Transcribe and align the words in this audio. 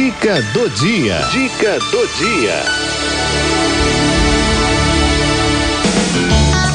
Dica 0.00 0.40
do 0.54 0.66
dia. 0.70 1.18
Dica 1.30 1.78
do 1.78 2.08
dia. 2.16 2.62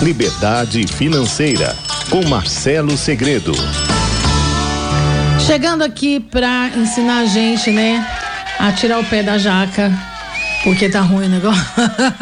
Liberdade 0.04 0.86
financeira 0.86 1.76
com 2.12 2.24
Marcelo 2.30 2.96
Segredo. 2.96 3.52
Chegando 5.44 5.84
aqui 5.84 6.20
para 6.20 6.70
ensinar 6.78 7.22
a 7.22 7.26
gente, 7.26 7.72
né, 7.72 8.08
a 8.60 8.72
tirar 8.72 9.00
o 9.00 9.04
pé 9.04 9.24
da 9.24 9.40
jaca, 9.40 9.92
porque 10.64 10.88
tá 10.88 11.02
ruim 11.02 11.26
o 11.26 11.30
negócio. 11.30 11.66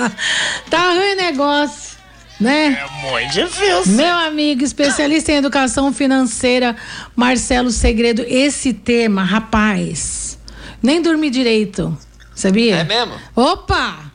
tá 0.72 0.94
ruim 0.94 1.16
o 1.16 1.18
negócio, 1.18 1.98
né? 2.40 2.82
É 2.82 3.10
muito 3.12 3.34
difícil. 3.34 3.88
Meu 3.88 4.16
amigo, 4.16 4.64
especialista 4.64 5.34
em 5.34 5.36
educação 5.36 5.92
financeira, 5.92 6.78
Marcelo 7.14 7.72
Segredo, 7.72 8.24
esse 8.26 8.72
tema, 8.72 9.22
rapaz, 9.22 10.42
nem 10.84 11.02
dormi 11.02 11.30
direito, 11.30 11.98
sabia? 12.36 12.76
É 12.76 12.84
mesmo? 12.84 13.14
Opa! 13.34 14.12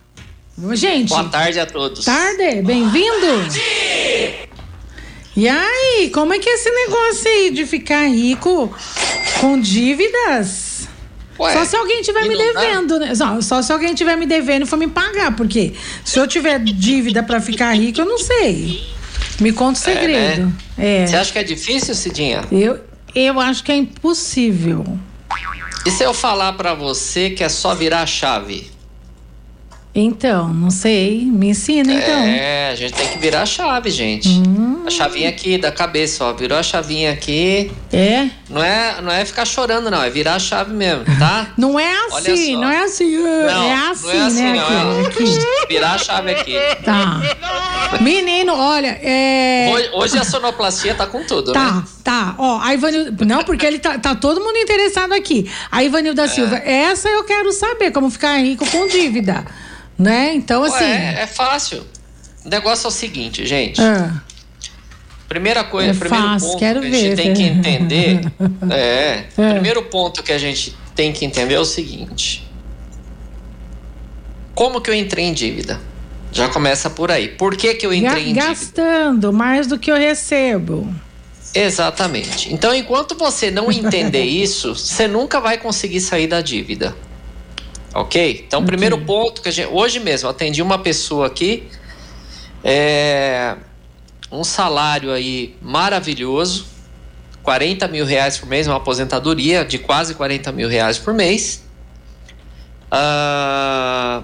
Gente. 0.74 1.08
Boa 1.08 1.24
tarde 1.24 1.58
a 1.58 1.64
todos. 1.64 2.04
Tarde, 2.04 2.60
bem-vindo. 2.62 3.26
E 5.34 5.48
aí, 5.48 6.10
como 6.12 6.34
é 6.34 6.38
que 6.38 6.48
é 6.48 6.54
esse 6.54 6.68
negócio 6.68 7.30
aí 7.30 7.50
de 7.50 7.64
ficar 7.64 8.06
rico 8.08 8.74
com 9.40 9.58
dívidas? 9.58 10.88
Ué, 11.38 11.52
só 11.52 11.64
se 11.64 11.76
alguém 11.76 12.02
tiver 12.02 12.22
me 12.22 12.36
dá? 12.36 12.60
devendo, 12.60 12.98
né? 12.98 13.14
Só, 13.14 13.40
só 13.40 13.62
se 13.62 13.72
alguém 13.72 13.94
tiver 13.94 14.16
me 14.16 14.26
devendo 14.26 14.64
e 14.64 14.66
for 14.66 14.76
me 14.76 14.88
pagar, 14.88 15.36
porque 15.36 15.72
se 16.04 16.18
eu 16.18 16.26
tiver 16.26 16.58
dívida 16.58 17.22
pra 17.22 17.40
ficar 17.40 17.72
rico, 17.74 18.00
eu 18.00 18.04
não 18.04 18.18
sei. 18.18 18.82
Me 19.40 19.52
conta 19.52 19.78
o 19.78 19.82
segredo. 19.82 20.52
É. 20.76 21.06
Você 21.06 21.16
acha 21.16 21.32
que 21.32 21.38
é 21.38 21.44
difícil, 21.44 21.94
Cidinha? 21.94 22.42
Eu, 22.50 22.80
eu 23.14 23.38
acho 23.38 23.62
que 23.62 23.70
é 23.70 23.76
impossível. 23.76 24.84
E 25.86 25.90
se 25.90 26.04
eu 26.04 26.12
falar 26.12 26.52
pra 26.54 26.74
você 26.74 27.30
que 27.30 27.42
é 27.42 27.48
só 27.48 27.74
virar 27.74 28.02
a 28.02 28.06
chave? 28.06 28.70
Então, 29.94 30.48
não 30.48 30.70
sei. 30.70 31.24
Me 31.24 31.48
ensina, 31.48 31.92
então. 31.92 32.22
É, 32.22 32.70
a 32.70 32.74
gente 32.74 32.92
tem 32.92 33.08
que 33.08 33.18
virar 33.18 33.42
a 33.42 33.46
chave, 33.46 33.90
gente. 33.90 34.28
Hum. 34.28 34.84
A 34.86 34.90
chavinha 34.90 35.28
aqui 35.28 35.58
da 35.58 35.72
cabeça, 35.72 36.24
ó. 36.24 36.32
Virou 36.32 36.56
a 36.56 36.62
chavinha 36.62 37.10
aqui. 37.10 37.72
É? 37.92 38.28
Não 38.48 38.62
é, 38.62 39.00
não 39.02 39.10
é 39.10 39.24
ficar 39.24 39.44
chorando, 39.44 39.90
não. 39.90 40.00
É 40.02 40.08
virar 40.08 40.34
a 40.34 40.38
chave 40.38 40.72
mesmo, 40.72 41.04
tá? 41.18 41.48
Não 41.58 41.78
é 41.78 41.92
assim, 42.06 42.56
não 42.56 42.70
é 42.70 42.84
assim. 42.84 43.18
Não, 43.18 43.28
é 43.28 43.52
não 43.52 43.90
assim, 43.90 44.08
é 44.08 44.20
assim, 44.20 44.42
né? 44.42 44.52
não. 44.54 45.06
Aqui. 45.06 45.24
Virar 45.68 45.92
a 45.94 45.98
chave 45.98 46.30
aqui. 46.30 46.54
Tá. 46.84 47.20
Menino, 48.00 48.54
olha, 48.54 48.98
é. 49.02 49.68
Hoje, 49.72 49.90
hoje 49.94 50.18
a 50.18 50.24
sonoplastia 50.24 50.94
tá 50.94 51.06
com 51.06 51.24
tudo, 51.24 51.52
Tá, 51.52 51.72
né? 51.72 51.84
tá. 52.04 52.34
Ó, 52.38 52.60
a 52.60 52.74
Ivanilda. 52.74 53.24
Não, 53.24 53.42
porque 53.44 53.64
ele 53.66 53.78
tá, 53.78 53.98
tá 53.98 54.14
todo 54.14 54.40
mundo 54.40 54.56
interessado 54.56 55.12
aqui. 55.12 55.50
A 55.70 55.82
Ivanilda 55.82 56.24
É. 56.24 56.28
Silva, 56.28 56.56
essa 56.56 57.08
eu 57.08 57.24
quero 57.24 57.50
saber, 57.52 57.90
como 57.90 58.10
ficar 58.10 58.36
rico 58.38 58.68
com 58.70 58.86
dívida. 58.86 59.44
Né? 59.98 60.34
Então, 60.34 60.62
assim. 60.62 60.84
Ué, 60.84 61.22
é 61.22 61.26
fácil. 61.26 61.84
O 62.44 62.48
negócio 62.48 62.86
é 62.86 62.88
o 62.88 62.92
seguinte, 62.92 63.44
gente. 63.46 63.80
ah, 63.80 64.22
Primeira 65.28 65.62
coisa, 65.64 65.90
É 65.90 65.94
primeiro 65.94 66.24
fácil, 66.26 66.48
ponto 66.48 66.58
quero 66.58 66.80
que 66.80 66.86
a 66.86 66.90
gente 66.90 67.08
ver. 67.14 67.16
tem 67.22 67.34
que 67.34 67.42
entender. 67.42 68.20
é, 68.70 69.24
É. 69.36 69.52
Primeiro 69.52 69.82
ponto 69.84 70.22
que 70.22 70.32
a 70.32 70.38
gente 70.38 70.74
tem 70.94 71.12
que 71.12 71.24
entender 71.24 71.54
é 71.54 71.60
o 71.60 71.64
seguinte. 71.64 72.46
Como 74.54 74.80
que 74.80 74.88
eu 74.90 74.94
entrei 74.94 75.24
em 75.26 75.32
dívida? 75.34 75.80
Já 76.30 76.48
começa 76.48 76.90
por 76.90 77.10
aí. 77.10 77.28
Por 77.28 77.56
que, 77.56 77.74
que 77.74 77.86
eu 77.86 77.90
ga- 77.90 77.96
entrei 77.96 78.22
em 78.24 78.26
dívida? 78.34 78.46
gastando 78.48 79.32
mais 79.32 79.66
do 79.66 79.78
que 79.78 79.90
eu 79.90 79.96
recebo. 79.96 80.92
Exatamente. 81.54 82.52
Então, 82.52 82.74
enquanto 82.74 83.14
você 83.16 83.50
não 83.50 83.72
entender 83.72 84.22
isso, 84.24 84.74
você 84.76 85.08
nunca 85.08 85.40
vai 85.40 85.56
conseguir 85.58 86.00
sair 86.00 86.26
da 86.26 86.40
dívida. 86.40 86.94
Ok? 87.94 88.44
Então, 88.46 88.64
primeiro 88.64 88.98
ponto 88.98 89.40
que 89.40 89.48
a 89.48 89.52
gente. 89.52 89.68
Hoje 89.72 89.98
mesmo, 89.98 90.28
atendi 90.28 90.60
uma 90.60 90.78
pessoa 90.78 91.26
aqui. 91.26 91.66
É, 92.62 93.56
um 94.30 94.44
salário 94.44 95.10
aí 95.10 95.56
maravilhoso. 95.62 96.66
40 97.42 97.88
mil 97.88 98.04
reais 98.04 98.36
por 98.36 98.46
mês, 98.46 98.66
uma 98.66 98.76
aposentadoria 98.76 99.64
de 99.64 99.78
quase 99.78 100.14
40 100.14 100.52
mil 100.52 100.68
reais 100.68 100.98
por 100.98 101.14
mês. 101.14 101.62
Ah, 102.90 104.22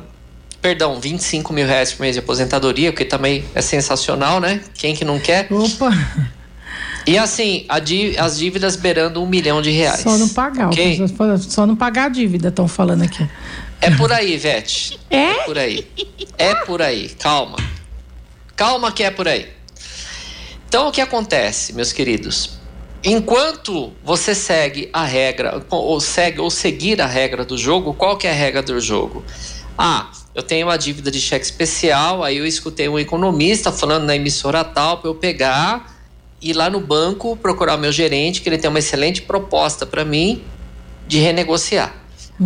perdão, 0.65 0.99
25 0.99 1.53
mil 1.53 1.67
reais 1.67 1.93
por 1.93 2.01
mês 2.01 2.15
de 2.15 2.21
aposentadoria, 2.21 2.89
o 2.89 2.93
que 2.95 3.05
também 3.05 3.45
é 3.55 3.61
sensacional, 3.61 4.41
né? 4.41 4.63
Quem 4.73 4.95
que 4.97 5.05
não 5.05 5.21
quer? 5.21 5.47
Opa, 5.53 5.91
E 7.07 7.19
assim, 7.19 7.67
a 7.69 7.79
dí- 7.79 8.17
as 8.17 8.39
dívidas 8.39 8.75
beirando 8.75 9.23
um 9.23 9.27
milhão 9.27 9.61
de 9.61 9.71
reais. 9.71 10.01
só 10.01 10.17
não 10.17 10.27
pagar. 10.27 10.69
ok? 10.69 10.99
Só 11.51 11.67
não 11.67 11.77
pagar 11.77 12.05
a 12.07 12.09
dívida, 12.09 12.49
estão 12.49 12.67
falando 12.67 13.03
aqui. 13.03 13.29
É 13.79 13.91
por 13.91 14.11
aí, 14.11 14.39
Vete. 14.39 14.99
É? 15.11 15.35
por 15.45 15.59
aí. 15.59 15.87
É 16.39 16.55
por 16.55 16.81
aí. 16.81 17.11
Calma. 17.11 17.59
Calma 18.57 18.91
que 18.91 19.03
é 19.03 19.11
por 19.11 19.29
aí. 19.29 19.49
Então, 20.67 20.89
o 20.89 20.93
que 20.93 21.03
acontece, 21.03 21.75
meus 21.75 21.93
queridos? 21.93 22.59
Enquanto 23.05 23.93
você 24.03 24.35
segue 24.35 24.89
a 24.95 25.05
regra, 25.05 25.63
ou 25.69 26.01
segue 26.01 26.41
ou 26.41 26.51
seguir 26.51 27.03
a 27.03 27.07
regra 27.07 27.45
do 27.45 27.59
jogo, 27.59 27.93
qual 27.93 28.17
que 28.17 28.27
é 28.27 28.31
a 28.31 28.35
regra 28.35 28.63
do 28.63 28.81
jogo? 28.81 29.23
Ah, 29.77 30.11
eu 30.35 30.43
tenho 30.43 30.67
uma 30.67 30.77
dívida 30.77 31.11
de 31.11 31.21
cheque 31.21 31.45
especial, 31.45 32.23
aí 32.25 32.39
eu 32.39 32.47
escutei 32.47 32.89
um 32.89 32.99
economista 32.99 33.71
falando 33.71 34.05
na 34.05 34.17
emissora 34.17 34.65
tal 34.65 34.99
para 34.99 35.09
eu 35.09 35.15
pegar 35.15 35.95
ir 36.45 36.53
lá 36.53 36.69
no 36.69 36.81
banco 36.81 37.37
procurar 37.37 37.77
o 37.77 37.79
meu 37.79 37.91
gerente, 37.91 38.43
que 38.43 38.49
ele 38.49 38.59
tem 38.59 38.69
uma 38.69 38.79
excelente 38.79 39.23
proposta 39.23 39.87
para 39.87 40.05
mim 40.05 40.43
de 41.09 41.19
renegociar. 41.19 41.95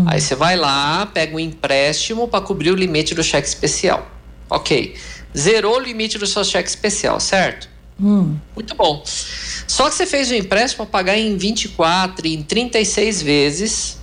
Aí 0.07 0.21
você 0.21 0.35
vai 0.35 0.55
lá, 0.55 1.07
pega 1.07 1.35
um 1.35 1.41
empréstimo 1.41 2.29
para 2.29 2.41
cobrir 2.43 2.71
o 2.71 2.75
limite 2.75 3.15
do 3.15 3.23
cheque 3.23 3.49
especial. 3.49 4.07
Ok. 4.51 4.95
Zerou 5.37 5.77
o 5.77 5.81
limite 5.81 6.19
do 6.19 6.27
seu 6.27 6.45
cheque 6.45 6.69
especial, 6.69 7.19
certo? 7.19 7.69
Hum. 8.01 8.37
Muito 8.55 8.75
bom. 8.75 9.03
Só 9.05 9.89
que 9.89 9.95
você 9.95 10.07
fez 10.07 10.31
o 10.31 10.35
empréstimo 10.35 10.85
para 10.87 10.93
pagar 10.93 11.19
em 11.19 11.37
24, 11.37 12.27
em 12.27 12.43
36 12.43 13.23
vezes, 13.23 13.99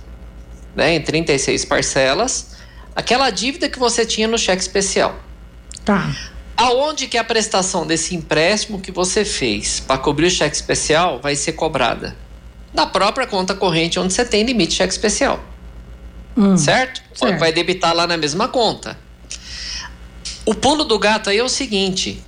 né, 0.74 0.96
em 0.96 1.00
36 1.00 1.64
parcelas, 1.64 2.55
aquela 2.96 3.28
dívida 3.28 3.68
que 3.68 3.78
você 3.78 4.06
tinha 4.06 4.26
no 4.26 4.38
cheque 4.38 4.62
especial. 4.62 5.14
Tá. 5.84 6.10
Aonde 6.56 7.06
que 7.06 7.18
a 7.18 7.22
prestação 7.22 7.86
desse 7.86 8.14
empréstimo 8.14 8.80
que 8.80 8.90
você 8.90 9.22
fez 9.24 9.78
para 9.78 9.98
cobrir 9.98 10.26
o 10.26 10.30
cheque 10.30 10.56
especial 10.56 11.20
vai 11.20 11.36
ser 11.36 11.52
cobrada? 11.52 12.16
Na 12.72 12.86
própria 12.86 13.26
conta 13.26 13.54
corrente 13.54 14.00
onde 14.00 14.14
você 14.14 14.24
tem 14.24 14.42
limite 14.42 14.70
de 14.70 14.76
cheque 14.76 14.92
especial. 14.92 15.38
Hum. 16.34 16.56
Certo? 16.56 17.02
Certo. 17.14 17.38
Vai 17.38 17.52
debitar 17.52 17.94
lá 17.94 18.06
na 18.06 18.16
mesma 18.16 18.48
conta. 18.48 18.98
O 20.46 20.54
pulo 20.54 20.84
do 20.84 20.98
gato 20.98 21.28
aí 21.28 21.38
é 21.38 21.44
o 21.44 21.48
seguinte: 21.48 22.22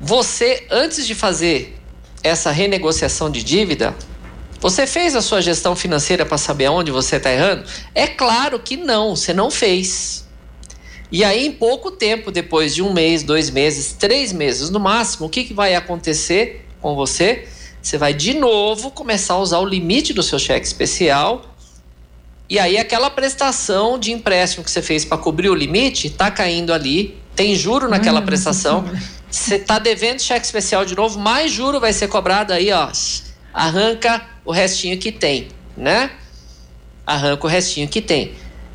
você, 0.00 0.66
antes 0.70 1.06
de 1.06 1.14
fazer 1.14 1.78
essa 2.22 2.50
renegociação 2.50 3.30
de 3.30 3.42
dívida, 3.42 3.94
você 4.60 4.86
fez 4.86 5.14
a 5.14 5.22
sua 5.22 5.40
gestão 5.40 5.76
financeira 5.76 6.24
para 6.24 6.38
saber 6.38 6.66
aonde 6.66 6.90
você 6.90 7.16
está 7.16 7.32
errando? 7.32 7.64
É 7.94 8.06
claro 8.06 8.58
que 8.58 8.76
não, 8.76 9.14
você 9.14 9.32
não 9.32 9.50
fez. 9.50 10.26
E 11.10 11.22
aí, 11.22 11.46
em 11.46 11.52
pouco 11.52 11.90
tempo, 11.90 12.30
depois 12.30 12.74
de 12.74 12.82
um 12.82 12.92
mês, 12.92 13.22
dois 13.22 13.48
meses, 13.50 13.92
três 13.92 14.32
meses 14.32 14.70
no 14.70 14.80
máximo, 14.80 15.26
o 15.26 15.30
que, 15.30 15.44
que 15.44 15.54
vai 15.54 15.74
acontecer 15.74 16.66
com 16.80 16.96
você? 16.96 17.46
Você 17.80 17.96
vai 17.96 18.12
de 18.12 18.34
novo 18.34 18.90
começar 18.90 19.34
a 19.34 19.38
usar 19.38 19.58
o 19.60 19.64
limite 19.64 20.12
do 20.12 20.22
seu 20.22 20.38
cheque 20.38 20.66
especial. 20.66 21.54
E 22.48 22.58
aí, 22.58 22.76
aquela 22.76 23.10
prestação 23.10 23.98
de 23.98 24.10
empréstimo 24.10 24.64
que 24.64 24.70
você 24.70 24.82
fez 24.82 25.04
para 25.04 25.18
cobrir 25.18 25.48
o 25.48 25.54
limite 25.54 26.08
está 26.08 26.30
caindo 26.30 26.72
ali, 26.72 27.16
tem 27.36 27.54
juro 27.54 27.88
naquela 27.88 28.22
prestação. 28.22 28.84
Você 29.30 29.58
tá 29.58 29.78
devendo 29.78 30.20
cheque 30.20 30.44
especial 30.44 30.84
de 30.84 30.96
novo, 30.96 31.18
mais 31.18 31.52
juro 31.52 31.78
vai 31.78 31.92
ser 31.92 32.08
cobrado 32.08 32.52
aí, 32.52 32.72
ó. 32.72 32.90
Arranca 33.52 34.35
o 34.46 34.52
restinho 34.52 34.96
que 34.96 35.10
tem, 35.12 35.48
né? 35.76 36.10
Arranca 37.04 37.46
o 37.46 37.50
restinho 37.50 37.88
que 37.88 38.00
tem. 38.00 38.32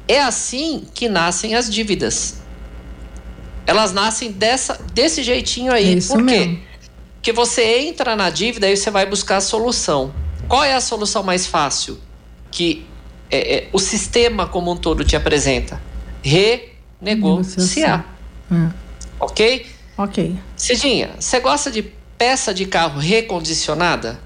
É 0.07 0.21
assim 0.21 0.85
que 0.93 1.07
nascem 1.07 1.55
as 1.55 1.69
dívidas. 1.69 2.41
Elas 3.65 3.93
nascem 3.93 4.31
dessa, 4.31 4.77
desse 4.93 5.23
jeitinho 5.23 5.71
aí. 5.71 5.93
É 5.93 5.93
isso 5.93 6.13
Por 6.13 6.17
quê? 6.17 6.23
mesmo. 6.23 6.59
Porque 7.15 7.31
você 7.31 7.79
entra 7.79 8.15
na 8.15 8.29
dívida 8.29 8.69
e 8.69 8.75
você 8.75 8.91
vai 8.91 9.05
buscar 9.05 9.37
a 9.37 9.41
solução. 9.41 10.13
Qual 10.47 10.63
é 10.63 10.73
a 10.73 10.81
solução 10.81 11.23
mais 11.23 11.47
fácil 11.47 11.97
que 12.49 12.85
é, 13.29 13.55
é, 13.55 13.69
o 13.71 13.79
sistema 13.79 14.45
como 14.47 14.71
um 14.71 14.75
todo 14.75 15.05
te 15.05 15.15
apresenta? 15.15 15.81
Renegociar. 16.21 18.05
É. 18.51 18.69
Ok? 19.19 19.67
Ok. 19.97 20.35
Cidinha, 20.57 21.11
você 21.19 21.39
gosta 21.39 21.71
de 21.71 21.83
peça 22.17 22.53
de 22.53 22.65
carro 22.65 22.99
recondicionada? 22.99 24.19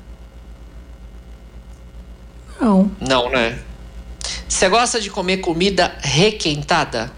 Não. 2.59 2.91
Não, 2.99 3.29
né? 3.29 3.59
Você 4.47 4.69
gosta 4.69 4.99
de 5.01 5.09
comer 5.09 5.37
comida 5.37 5.95
requentada? 6.01 7.11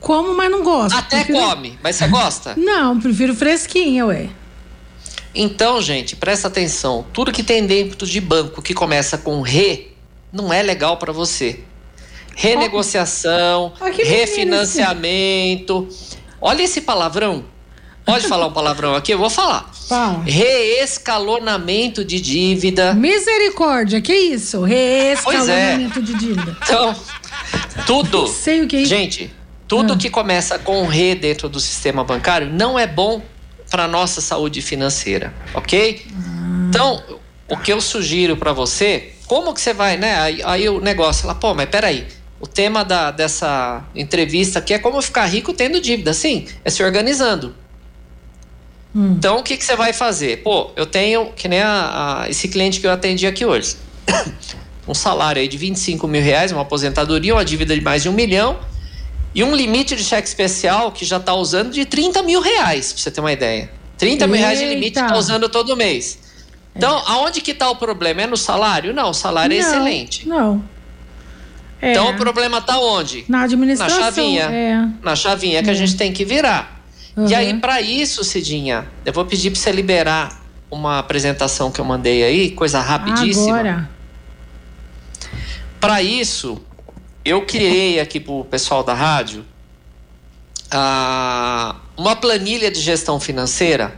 Como, 0.00 0.34
mas 0.36 0.50
não 0.50 0.62
gosto. 0.62 0.96
Até 0.96 1.24
Prefiro- 1.24 1.38
come, 1.46 1.78
mas 1.82 1.96
você 1.96 2.08
gosta? 2.08 2.54
Não, 2.60 3.00
prefiro 3.00 3.34
fresquinha, 3.34 4.04
ué. 4.04 4.28
Então, 5.34 5.80
gente, 5.80 6.14
presta 6.14 6.48
atenção. 6.48 7.06
Tudo 7.12 7.32
que 7.32 7.42
tem 7.42 7.66
dentro 7.66 8.06
de 8.06 8.20
banco 8.20 8.60
que 8.60 8.74
começa 8.74 9.16
com 9.16 9.40
re 9.40 9.92
não 10.30 10.52
é 10.52 10.62
legal 10.62 10.98
para 10.98 11.10
você. 11.12 11.60
Renegociação, 12.36 13.72
Ó, 13.80 13.90
que 13.90 14.02
refinanciamento. 14.02 15.88
Olha 16.40 16.62
esse 16.62 16.80
palavrão. 16.82 17.44
Pode 18.04 18.26
falar 18.28 18.46
um 18.48 18.52
palavrão 18.52 18.94
aqui? 18.94 19.12
Eu 19.12 19.18
vou 19.18 19.30
falar. 19.30 19.70
Fala. 19.88 20.22
Reescalonamento 20.24 22.04
de 22.04 22.20
dívida. 22.20 22.94
Misericórdia, 22.94 24.00
que 24.00 24.12
isso? 24.14 24.62
Reescalonamento 24.62 26.02
de 26.02 26.14
dívida. 26.14 26.56
Então, 26.62 26.94
tudo. 27.86 28.26
Sei 28.26 28.62
o 28.62 28.66
que 28.66 28.76
é 28.76 28.80
isso. 28.80 28.88
Gente, 28.90 29.32
tudo 29.66 29.94
Ah. 29.94 29.96
que 29.96 30.10
começa 30.10 30.58
com 30.58 30.86
re 30.86 31.14
dentro 31.14 31.48
do 31.48 31.58
sistema 31.58 32.04
bancário 32.04 32.50
não 32.52 32.78
é 32.78 32.86
bom 32.86 33.22
para 33.70 33.88
nossa 33.88 34.20
saúde 34.20 34.60
financeira, 34.60 35.32
ok? 35.54 36.06
Então, 36.68 37.02
o 37.48 37.56
que 37.56 37.72
eu 37.72 37.80
sugiro 37.80 38.36
para 38.36 38.52
você, 38.52 39.12
como 39.26 39.52
que 39.54 39.60
você 39.60 39.72
vai, 39.72 39.96
né? 39.96 40.16
Aí, 40.20 40.42
aí 40.44 40.68
o 40.68 40.80
negócio 40.80 41.26
lá, 41.26 41.34
pô, 41.34 41.54
mas 41.54 41.68
peraí. 41.68 42.06
O 42.40 42.46
tema 42.46 42.84
da, 42.84 43.10
dessa 43.10 43.82
entrevista 43.94 44.58
aqui 44.58 44.74
é 44.74 44.78
como 44.78 45.00
ficar 45.00 45.24
rico 45.24 45.54
tendo 45.54 45.80
dívida. 45.80 46.12
Sim, 46.12 46.46
é 46.62 46.68
se 46.68 46.82
organizando. 46.84 47.54
Hum. 48.94 49.14
Então, 49.18 49.38
o 49.38 49.42
que, 49.42 49.56
que 49.56 49.64
você 49.64 49.74
vai 49.76 49.92
fazer? 49.92 50.42
Pô, 50.42 50.70
eu 50.76 50.86
tenho, 50.86 51.32
que 51.34 51.48
nem 51.48 51.60
a- 51.60 52.22
a- 52.22 52.30
esse 52.30 52.46
cliente 52.48 52.80
que 52.80 52.86
eu 52.86 52.92
atendi 52.92 53.26
aqui 53.26 53.44
hoje. 53.44 53.76
um 54.86 54.94
salário 54.94 55.40
aí 55.42 55.48
de 55.48 55.56
25 55.56 56.06
mil 56.06 56.22
reais, 56.22 56.52
uma 56.52 56.62
aposentadoria, 56.62 57.34
uma 57.34 57.44
dívida 57.44 57.74
de 57.74 57.80
mais 57.80 58.02
de 58.02 58.08
um 58.08 58.12
milhão 58.12 58.58
e 59.34 59.42
um 59.42 59.54
limite 59.54 59.96
de 59.96 60.04
cheque 60.04 60.28
especial 60.28 60.92
que 60.92 61.04
já 61.04 61.16
está 61.16 61.34
usando 61.34 61.72
de 61.72 61.84
30 61.84 62.22
mil 62.22 62.40
reais, 62.40 62.92
pra 62.92 63.02
você 63.02 63.10
ter 63.10 63.20
uma 63.20 63.32
ideia. 63.32 63.70
30 63.98 64.26
mil 64.26 64.36
reais 64.36 64.58
de 64.58 64.64
limite 64.66 64.98
Eita. 64.98 65.00
está 65.02 65.16
usando 65.16 65.48
todo 65.48 65.76
mês. 65.76 66.18
Então, 66.76 67.02
aonde 67.06 67.40
que 67.40 67.52
está 67.52 67.70
o 67.70 67.76
problema? 67.76 68.22
É 68.22 68.26
no 68.26 68.36
salário? 68.36 68.92
Não, 68.92 69.10
o 69.10 69.14
salário 69.14 69.56
é 69.56 69.60
Não, 69.60 69.68
excelente. 69.68 70.28
Não. 70.28 70.64
É, 71.80 71.92
Então, 71.92 72.10
o 72.10 72.16
problema 72.16 72.58
está 72.58 72.78
onde? 72.78 73.24
na 73.28 73.42
administração. 73.42 73.96
na 73.98 74.04
chavinha. 74.06 74.42
É. 74.44 74.88
Na 75.02 75.14
chavinha 75.16 75.62
que 75.62 75.70
a 75.70 75.74
gente 75.74 75.96
tem 75.96 76.12
que 76.12 76.24
virar. 76.24 76.73
E 77.16 77.20
Uhum. 77.20 77.36
aí, 77.36 77.54
para 77.60 77.80
isso, 77.80 78.24
Cidinha, 78.24 78.86
eu 79.04 79.12
vou 79.12 79.24
pedir 79.24 79.50
para 79.50 79.60
você 79.60 79.70
liberar 79.70 80.44
uma 80.70 80.98
apresentação 80.98 81.70
que 81.70 81.80
eu 81.80 81.84
mandei 81.84 82.24
aí, 82.24 82.50
coisa 82.50 82.80
rapidíssima. 82.80 83.60
Agora. 83.60 83.90
Para 85.80 86.02
isso, 86.02 86.60
eu 87.24 87.42
criei 87.46 88.00
aqui 88.00 88.18
para 88.18 88.32
o 88.32 88.44
pessoal 88.44 88.82
da 88.82 88.94
rádio 88.94 89.44
ah, 90.70 91.76
uma 91.96 92.16
planilha 92.16 92.70
de 92.70 92.80
gestão 92.80 93.20
financeira 93.20 93.94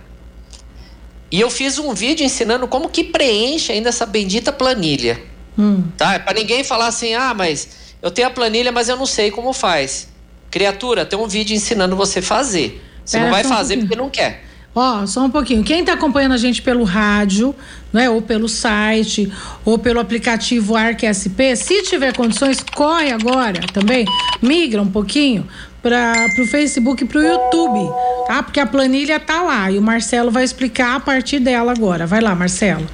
e 1.31 1.41
eu 1.41 1.51
fiz 1.51 1.79
um 1.79 1.95
vídeo 1.95 2.25
ensinando 2.25 2.69
como 2.69 2.89
que 2.89 3.03
preenche 3.03 3.73
ainda 3.73 3.89
essa 3.89 4.05
bendita 4.07 4.53
planilha. 4.53 5.21
Hum. 5.59 5.85
Tá? 5.97 6.15
É 6.15 6.19
para 6.19 6.35
ninguém 6.39 6.63
falar 6.63 6.89
assim, 6.89 7.15
ah, 7.15 7.33
mas 7.35 7.69
eu 8.03 8.11
tenho 8.11 8.29
a 8.29 8.31
planilha, 8.31 8.71
mas 8.71 8.89
eu 8.89 8.97
não 8.97 9.07
sei 9.07 9.31
como 9.31 9.53
faz. 9.53 10.09
Criatura, 10.51 11.05
tem 11.07 11.19
um 11.19 11.27
vídeo 11.27 11.55
ensinando 11.57 11.97
você 11.97 12.21
a 12.21 12.23
fazer. 12.23 12.83
Você 13.07 13.19
Pera 13.19 13.31
não 13.31 13.33
vai 13.33 13.47
um 13.47 13.49
fazer 13.49 13.77
porque 13.79 13.97
não 13.97 14.11
quer. 14.11 14.45
Ó, 14.75 15.07
só 15.07 15.25
um 15.25 15.31
pouquinho. 15.31 15.65
Quem 15.65 15.81
está 15.81 15.95
acompanhando 15.95 16.33
a 16.33 16.37
gente 16.37 16.61
pelo 16.61 16.85
rádio, 16.85 17.55
né, 17.91 18.11
ou 18.11 18.21
pelo 18.21 18.47
site, 18.47 19.33
ou 19.65 19.79
pelo 19.79 19.99
aplicativo 19.99 20.77
Arc 20.77 21.03
SP, 21.09 21.57
se 21.57 21.83
tiver 21.85 22.15
condições, 22.15 22.63
corre 22.75 23.11
agora 23.11 23.59
também, 23.73 24.05
migra 24.43 24.83
um 24.83 24.91
pouquinho 24.91 25.49
para 25.83 26.27
o 26.39 26.47
Facebook 26.49 27.05
e 27.05 27.07
para 27.07 27.19
o 27.19 27.23
YouTube, 27.23 27.91
tá? 28.27 28.43
Porque 28.43 28.61
a 28.61 28.67
planilha 28.67 29.19
tá 29.19 29.41
lá 29.41 29.71
e 29.71 29.79
o 29.79 29.83
Marcelo 29.83 30.31
vai 30.31 30.45
explicar 30.45 30.97
a 30.97 31.01
partir 31.01 31.39
dela 31.39 31.73
agora. 31.73 32.07
Vai 32.07 32.21
lá, 32.21 32.35
Marcelo. 32.35 32.87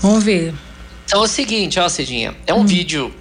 Vamos 0.00 0.22
ver. 0.22 0.52
Então 1.06 1.22
é 1.22 1.24
o 1.24 1.28
seguinte, 1.28 1.80
ó, 1.80 1.88
Cidinha, 1.88 2.34
é 2.46 2.52
Hum. 2.52 2.58
um 2.58 2.66
vídeo 2.66 3.14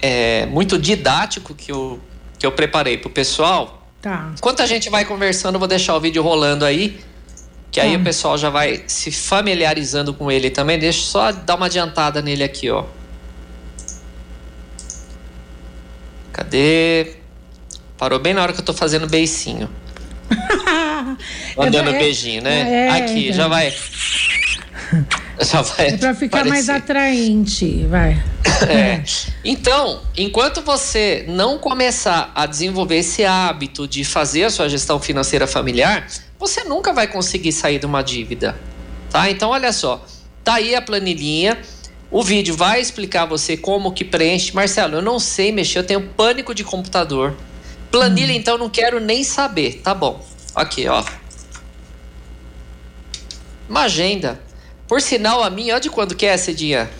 é, 0.00 0.46
muito 0.46 0.76
didático 0.78 1.54
que 1.54 1.70
eu, 1.70 2.00
que 2.38 2.44
eu 2.44 2.50
preparei 2.50 2.98
pro 2.98 3.08
pessoal. 3.08 3.81
Tá. 4.02 4.32
Enquanto 4.36 4.60
a 4.60 4.66
gente 4.66 4.90
vai 4.90 5.04
conversando, 5.04 5.54
eu 5.54 5.58
vou 5.60 5.68
deixar 5.68 5.94
o 5.94 6.00
vídeo 6.00 6.22
rolando 6.22 6.64
aí. 6.64 7.00
Que 7.70 7.80
aí 7.80 7.92
Tá. 7.94 7.98
o 7.98 8.04
pessoal 8.04 8.36
já 8.36 8.50
vai 8.50 8.82
se 8.86 9.10
familiarizando 9.12 10.12
com 10.12 10.30
ele 10.30 10.50
também. 10.50 10.78
Deixa 10.78 10.98
eu 10.98 11.04
só 11.04 11.32
dar 11.32 11.54
uma 11.54 11.66
adiantada 11.66 12.20
nele 12.20 12.42
aqui, 12.42 12.68
ó. 12.68 12.84
Cadê? 16.32 17.14
Parou 17.96 18.18
bem 18.18 18.34
na 18.34 18.42
hora 18.42 18.52
que 18.52 18.60
eu 18.60 18.64
tô 18.64 18.74
fazendo 18.74 19.06
beicinho. 19.06 19.70
Mandando 21.56 21.90
é, 21.90 21.98
beijinho, 21.98 22.42
né? 22.42 22.88
é, 22.88 22.90
aqui, 22.90 23.26
então. 23.26 23.36
já 23.36 23.48
vai. 23.48 23.72
Já 25.42 25.62
vai. 25.62 25.88
É 25.88 25.96
para 25.96 26.14
ficar 26.14 26.44
mais 26.44 26.68
aparecer. 26.68 26.92
atraente, 26.92 27.86
vai. 27.86 28.22
É. 28.68 29.02
Então, 29.44 30.02
enquanto 30.16 30.62
você 30.62 31.24
não 31.26 31.58
começar 31.58 32.30
a 32.32 32.46
desenvolver 32.46 32.98
esse 32.98 33.24
hábito 33.24 33.88
de 33.88 34.04
fazer 34.04 34.44
a 34.44 34.50
sua 34.50 34.68
gestão 34.68 35.00
financeira 35.00 35.48
familiar, 35.48 36.06
você 36.38 36.62
nunca 36.62 36.92
vai 36.92 37.08
conseguir 37.08 37.50
sair 37.50 37.80
de 37.80 37.86
uma 37.86 38.02
dívida. 38.02 38.56
Tá? 39.10 39.28
Então, 39.28 39.50
olha 39.50 39.72
só. 39.72 40.04
Tá 40.44 40.54
aí 40.54 40.76
a 40.76 40.82
planilhinha. 40.82 41.58
O 42.08 42.22
vídeo 42.22 42.54
vai 42.56 42.80
explicar 42.80 43.22
a 43.22 43.26
você 43.26 43.56
como 43.56 43.92
que 43.92 44.04
preenche. 44.04 44.54
Marcelo, 44.54 44.96
eu 44.96 45.02
não 45.02 45.18
sei 45.18 45.50
mexer, 45.50 45.80
eu 45.80 45.84
tenho 45.84 46.00
pânico 46.00 46.54
de 46.54 46.62
computador. 46.62 47.34
Planilha, 47.90 48.32
então, 48.32 48.56
não 48.56 48.70
quero 48.70 49.00
nem 49.00 49.24
saber. 49.24 49.80
Tá 49.82 49.92
bom. 49.92 50.24
Aqui, 50.54 50.86
ó. 50.86 51.02
Uma 53.68 53.82
agenda. 53.82 54.40
Por 54.92 55.00
sinal, 55.00 55.42
a 55.42 55.48
minha, 55.48 55.76
ó 55.76 55.78
de 55.78 55.88
quando 55.88 56.14
que 56.14 56.26
é, 56.26 56.36
Cidinha? 56.36 56.90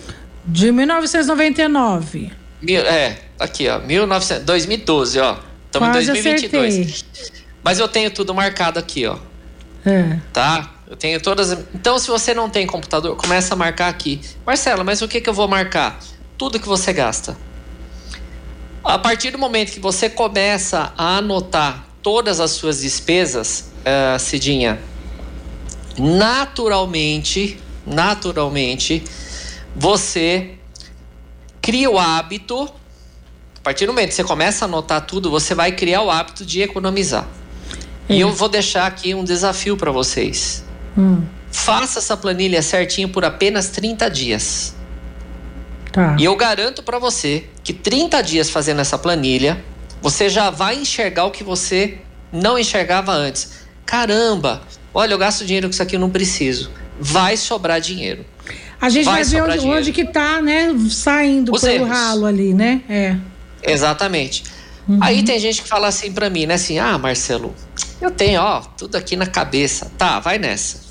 De 0.43 0.71
1999. 0.71 2.31
Mil, 2.59 2.81
é, 2.81 3.19
aqui, 3.39 3.69
ó, 3.69 3.77
1900, 3.77 4.45
2012, 4.45 5.19
ó. 5.19 5.37
Estamos 5.67 5.89
em 5.89 5.91
Quase 5.91 6.07
2022. 6.07 6.73
acertei. 6.73 7.31
Mas 7.63 7.77
eu 7.77 7.87
tenho 7.87 8.09
tudo 8.09 8.33
marcado 8.33 8.79
aqui, 8.79 9.05
ó, 9.05 9.19
É. 9.85 10.17
tá? 10.33 10.71
Eu 10.89 10.95
tenho 10.95 11.21
todas. 11.21 11.51
Então, 11.75 11.99
se 11.99 12.07
você 12.07 12.33
não 12.33 12.49
tem 12.49 12.65
computador, 12.65 13.15
começa 13.15 13.53
a 13.53 13.57
marcar 13.57 13.89
aqui. 13.89 14.19
Marcelo, 14.43 14.83
mas 14.83 15.03
o 15.03 15.07
que, 15.07 15.21
que 15.21 15.29
eu 15.29 15.33
vou 15.35 15.47
marcar? 15.47 15.99
Tudo 16.35 16.59
que 16.59 16.67
você 16.67 16.91
gasta. 16.93 17.37
A 18.83 18.97
partir 18.97 19.29
do 19.29 19.37
momento 19.37 19.71
que 19.71 19.79
você 19.79 20.09
começa 20.09 20.91
a 20.97 21.17
anotar 21.17 21.85
todas 22.01 22.39
as 22.39 22.49
suas 22.49 22.81
despesas, 22.81 23.71
uh, 23.85 24.17
Cidinha, 24.17 24.79
naturalmente, 25.95 27.59
naturalmente, 27.85 29.03
você 29.75 30.51
cria 31.61 31.89
o 31.89 31.97
hábito. 31.97 32.63
A 33.57 33.61
partir 33.63 33.85
do 33.85 33.93
momento 33.93 34.09
que 34.09 34.15
você 34.15 34.23
começa 34.23 34.65
a 34.65 34.67
anotar 34.67 35.01
tudo, 35.05 35.29
você 35.29 35.55
vai 35.55 35.71
criar 35.71 36.01
o 36.01 36.11
hábito 36.11 36.45
de 36.45 36.61
economizar. 36.61 37.25
E 38.09 38.19
eu 38.19 38.31
vou 38.31 38.49
deixar 38.49 38.85
aqui 38.85 39.15
um 39.15 39.23
desafio 39.23 39.77
para 39.77 39.89
vocês. 39.91 40.63
Hum, 40.97 41.23
Faça 41.51 41.99
essa 41.99 42.17
planilha 42.17 42.61
certinho 42.61 43.07
por 43.09 43.23
apenas 43.23 43.69
30 43.69 44.09
dias. 44.09 44.75
tá. 45.91 46.15
E 46.19 46.25
eu 46.25 46.35
garanto 46.35 46.83
para 46.83 46.99
você 46.99 47.45
que 47.63 47.71
30 47.71 48.21
dias 48.21 48.49
fazendo 48.49 48.81
essa 48.81 48.97
planilha, 48.97 49.63
você 50.01 50.27
já 50.27 50.49
vai 50.49 50.75
enxergar 50.75 51.23
o 51.25 51.31
que 51.31 51.43
você 51.43 51.99
não 52.31 52.59
enxergava 52.59 53.13
antes. 53.13 53.51
Caramba, 53.85 54.61
olha, 54.93 55.13
eu 55.13 55.17
gasto 55.17 55.45
dinheiro 55.45 55.67
com 55.67 55.71
isso 55.71 55.81
aqui, 55.83 55.95
eu 55.95 55.99
não 55.99 56.09
preciso. 56.09 56.69
Vai 56.99 57.35
sobrar 57.37 57.79
dinheiro. 57.81 58.25
A 58.79 58.89
gente 58.89 59.05
vai, 59.05 59.23
vai 59.23 59.23
ver 59.23 59.41
onde, 59.43 59.67
onde 59.67 59.91
que 59.91 60.05
tá, 60.05 60.41
né? 60.41 60.75
Saindo 60.89 61.53
Os 61.53 61.61
pelo 61.61 61.73
erros. 61.85 61.89
ralo 61.89 62.25
ali, 62.25 62.53
né? 62.53 62.81
É. 62.89 63.15
Exatamente. 63.63 64.43
Uhum. 64.87 64.99
Aí 65.01 65.23
tem 65.23 65.39
gente 65.39 65.61
que 65.61 65.67
fala 65.67 65.87
assim 65.87 66.11
pra 66.11 66.29
mim, 66.29 66.45
né? 66.45 66.55
Assim, 66.55 66.77
ah, 66.79 66.97
Marcelo, 66.97 67.55
eu 68.01 68.11
tenho, 68.11 68.41
ó, 68.41 68.59
tudo 68.77 68.97
aqui 68.97 69.15
na 69.15 69.25
cabeça. 69.25 69.89
Tá, 69.97 70.19
vai 70.19 70.37
nessa. 70.37 70.81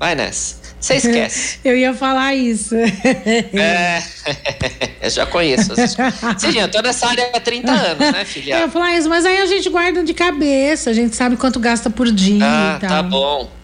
Vai 0.00 0.14
nessa. 0.14 0.56
Você 0.80 0.94
esquece. 0.96 1.58
Eu 1.62 1.76
ia 1.76 1.92
falar 1.92 2.34
isso. 2.34 2.74
é. 2.74 4.02
eu 5.02 5.10
já 5.10 5.26
conheço. 5.26 5.72
Cidinha, 6.38 6.64
eu 6.64 6.70
tô 6.70 6.80
nessa 6.80 7.06
área 7.08 7.30
há 7.34 7.40
30 7.40 7.70
anos, 7.70 7.98
né, 7.98 8.12
Eu 8.12 8.18
ia 8.20 8.24
filha? 8.24 8.68
falar 8.68 8.96
isso, 8.96 9.08
mas 9.10 9.26
aí 9.26 9.36
a 9.38 9.46
gente 9.46 9.68
guarda 9.68 10.02
de 10.02 10.14
cabeça, 10.14 10.88
a 10.88 10.92
gente 10.94 11.14
sabe 11.14 11.36
quanto 11.36 11.60
gasta 11.60 11.90
por 11.90 12.10
dia 12.10 12.42
Ah, 12.42 12.76
e 12.78 12.80
tal. 12.80 12.88
tá 12.90 13.02
bom. 13.02 13.57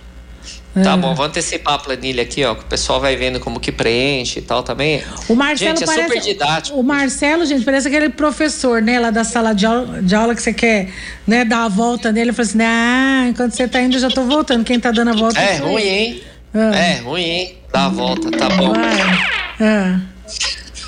É. 0.77 0.83
Tá 0.83 0.97
bom, 0.97 1.15
vou 1.15 1.25
antecipar 1.27 1.75
a 1.75 1.79
planilha 1.79 2.23
aqui, 2.25 2.45
ó, 2.45 2.55
que 2.55 2.63
o 2.63 2.67
pessoal 2.67 3.01
vai 3.01 3.15
vendo 3.15 3.39
como 3.39 3.61
que 3.61 3.71
preenche 3.71 4.41
e 4.41 4.43
tal 4.43 4.63
também. 4.63 5.05
O 5.29 5.35
Marcelo 5.35 5.77
Gente, 5.77 5.85
é 5.85 5.87
parece, 5.87 6.09
super 6.09 6.21
didático. 6.21 6.79
O 6.79 6.83
Marcelo, 6.83 7.47
gente, 7.47 7.65
parece 7.65 7.87
aquele 7.87 8.09
professor, 8.09 8.83
né, 8.83 8.99
lá 8.99 9.11
da 9.11 9.23
sala 9.23 9.55
de 9.55 9.65
aula, 9.67 10.03
de 10.03 10.15
aula 10.17 10.35
que 10.35 10.43
você 10.43 10.53
quer, 10.53 10.89
né, 11.27 11.45
dar 11.45 11.65
a 11.65 11.69
volta 11.69 12.11
nele. 12.11 12.31
Ele 12.31 12.33
fala 12.33 12.49
assim, 12.49 12.59
ah, 12.63 13.27
enquanto 13.29 13.53
você 13.53 13.69
tá 13.69 13.81
indo, 13.81 13.95
eu 13.97 14.01
já 14.01 14.09
tô 14.11 14.25
voltando. 14.25 14.65
Quem 14.65 14.81
tá 14.81 14.91
dando 14.91 15.11
a 15.11 15.15
volta 15.15 15.39
É 15.39 15.59
ruim, 15.59 15.73
eu." 15.75 15.79
hein? 15.89 16.23
Ah. 16.53 16.77
É 16.77 16.97
ruim, 16.99 17.23
hein? 17.23 17.59
Dá 17.73 17.85
a 17.85 17.89
volta, 17.89 18.31
tá 18.33 18.49
bom. 18.51 18.73
Vai. 18.73 19.29
Ah, 19.61 20.01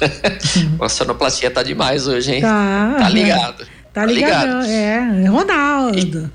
A 0.80 0.88
sonoplastia 0.88 1.50
tá 1.50 1.62
demais 1.62 2.06
hoje, 2.06 2.34
hein? 2.34 2.40
tá. 2.40 2.96
Tá 2.98 3.08
ligado. 3.08 3.66
Tá 3.92 4.04
ligado. 4.04 4.66
É, 4.66 5.26
Ronaldo. 5.28 6.30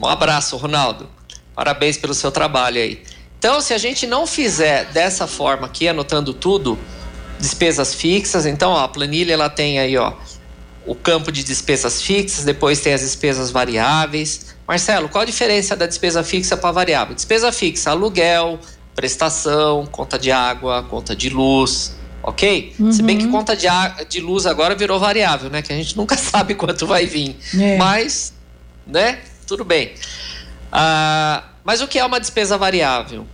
Um 0.00 0.06
abraço, 0.06 0.56
Ronaldo. 0.56 1.08
Parabéns 1.54 1.96
pelo 1.96 2.14
seu 2.14 2.30
trabalho 2.30 2.80
aí. 2.80 3.02
Então, 3.38 3.60
se 3.60 3.74
a 3.74 3.78
gente 3.78 4.06
não 4.06 4.26
fizer 4.26 4.86
dessa 4.92 5.26
forma 5.26 5.66
aqui, 5.66 5.88
anotando 5.88 6.32
tudo, 6.32 6.78
despesas 7.40 7.92
fixas. 7.92 8.46
Então, 8.46 8.70
ó, 8.70 8.84
a 8.84 8.88
planilha 8.88 9.32
ela 9.34 9.50
tem 9.50 9.78
aí, 9.78 9.96
ó, 9.96 10.12
o 10.86 10.94
campo 10.94 11.30
de 11.30 11.42
despesas 11.42 12.00
fixas, 12.00 12.44
depois 12.44 12.80
tem 12.80 12.94
as 12.94 13.00
despesas 13.00 13.50
variáveis. 13.50 14.54
Marcelo, 14.66 15.08
qual 15.08 15.22
a 15.22 15.24
diferença 15.24 15.76
da 15.76 15.86
despesa 15.86 16.22
fixa 16.22 16.56
para 16.56 16.70
variável? 16.70 17.14
Despesa 17.14 17.52
fixa, 17.52 17.90
aluguel, 17.90 18.58
prestação, 18.94 19.86
conta 19.86 20.18
de 20.18 20.30
água, 20.30 20.84
conta 20.88 21.14
de 21.14 21.28
luz, 21.28 21.96
ok? 22.22 22.74
Uhum. 22.78 22.92
Se 22.92 23.02
bem 23.02 23.18
que 23.18 23.24
uhum. 23.24 23.32
conta 23.32 23.56
de, 23.56 23.66
de 24.08 24.20
luz 24.20 24.46
agora 24.46 24.74
virou 24.74 24.98
variável, 24.98 25.50
né? 25.50 25.62
Que 25.62 25.72
a 25.72 25.76
gente 25.76 25.96
nunca 25.96 26.14
sabe 26.18 26.54
quanto 26.54 26.86
vai 26.86 27.06
vir. 27.06 27.36
É. 27.58 27.76
Mas, 27.76 28.32
né? 28.86 29.18
Tudo 29.46 29.64
bem. 29.64 29.92
Ah, 30.72 31.44
mas 31.62 31.82
o 31.82 31.86
que 31.86 31.98
é 31.98 32.04
uma 32.04 32.18
despesa 32.18 32.56
variável? 32.56 33.26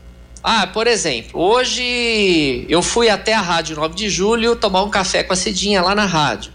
Ah, 0.42 0.66
por 0.66 0.86
exemplo, 0.86 1.40
hoje 1.40 2.66
eu 2.68 2.82
fui 2.82 3.08
até 3.08 3.32
a 3.32 3.40
Rádio 3.40 3.76
9 3.76 3.94
de 3.94 4.08
Julho 4.08 4.56
tomar 4.56 4.82
um 4.82 4.90
café 4.90 5.22
com 5.22 5.32
a 5.32 5.36
Cidinha 5.36 5.82
lá 5.82 5.94
na 5.94 6.04
rádio. 6.04 6.52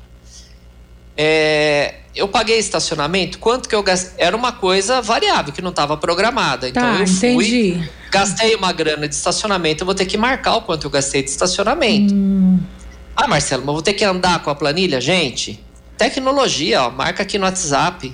É, 1.16 1.96
eu 2.16 2.28
paguei 2.28 2.58
estacionamento, 2.58 3.40
quanto 3.40 3.70
que 3.70 3.76
eu 3.76 3.84
gastei? 3.84 4.26
Era 4.26 4.36
uma 4.36 4.52
coisa 4.52 5.02
variável, 5.02 5.54
que 5.54 5.62
não 5.62 5.70
estava 5.70 5.96
programada. 5.96 6.68
Então 6.68 6.82
tá, 6.82 7.00
eu 7.00 7.08
fui, 7.08 7.48
entendi. 7.48 7.90
gastei 8.12 8.56
uma 8.56 8.72
grana 8.72 9.08
de 9.08 9.16
estacionamento, 9.16 9.84
eu 9.84 9.86
vou 9.86 9.96
ter 9.96 10.06
que 10.06 10.18
marcar 10.18 10.56
o 10.56 10.62
quanto 10.62 10.86
eu 10.86 10.92
gastei 10.92 11.22
de 11.22 11.30
estacionamento. 11.30 12.14
Hum. 12.14 12.60
Ah, 13.16 13.28
Marcelo, 13.28 13.64
mas 13.66 13.74
vou 13.74 13.82
ter 13.82 13.94
que 13.94 14.04
andar 14.04 14.42
com 14.42 14.50
a 14.50 14.56
planilha? 14.56 15.00
Gente, 15.00 15.64
tecnologia, 15.98 16.84
ó, 16.84 16.90
marca 16.90 17.24
aqui 17.24 17.38
no 17.38 17.46
WhatsApp. 17.46 18.12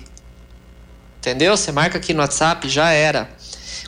Entendeu? 1.20 1.56
Você 1.56 1.72
marca 1.72 1.98
aqui 1.98 2.14
no 2.14 2.22
WhatsApp, 2.22 2.68
já 2.68 2.92
era. 2.92 3.30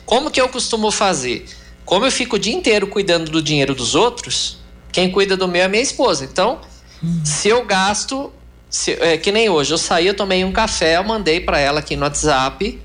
Como 0.06 0.30
que 0.30 0.40
eu 0.40 0.48
costumo 0.48 0.90
fazer? 0.90 1.46
Como 1.84 2.04
eu 2.04 2.12
fico 2.12 2.36
o 2.36 2.38
dia 2.38 2.54
inteiro 2.54 2.86
cuidando 2.86 3.30
do 3.30 3.42
dinheiro 3.42 3.74
dos 3.74 3.94
outros, 3.94 4.58
quem 4.92 5.10
cuida 5.10 5.36
do 5.36 5.48
meu 5.48 5.62
é 5.62 5.68
minha 5.68 5.82
esposa. 5.82 6.24
Então, 6.24 6.60
hum. 7.02 7.22
se 7.24 7.48
eu 7.48 7.64
gasto 7.64 8.32
se, 8.72 8.92
é, 8.92 9.18
que 9.18 9.30
nem 9.30 9.50
hoje, 9.50 9.74
eu 9.74 9.76
saí, 9.76 10.06
eu 10.06 10.14
tomei 10.14 10.42
um 10.46 10.50
café, 10.50 10.96
eu 10.96 11.04
mandei 11.04 11.38
para 11.38 11.58
ela 11.58 11.80
aqui 11.80 11.94
no 11.94 12.04
WhatsApp, 12.04 12.80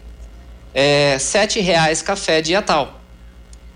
é, 0.73 1.17
sete 1.17 1.61
reais 1.61 2.01
café 2.01 2.41
dia 2.41 2.61
tal. 2.61 2.99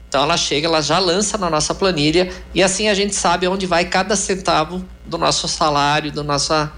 Então 0.09 0.21
ela 0.21 0.35
chega, 0.35 0.67
ela 0.67 0.81
já 0.81 0.99
lança 0.99 1.37
na 1.37 1.49
nossa 1.49 1.73
planilha 1.73 2.29
e 2.53 2.61
assim 2.61 2.89
a 2.89 2.93
gente 2.93 3.15
sabe 3.15 3.47
onde 3.47 3.65
vai 3.65 3.85
cada 3.85 4.17
centavo 4.17 4.85
do 5.05 5.17
nosso 5.17 5.47
salário, 5.47 6.11
da 6.11 6.21
nossa 6.21 6.69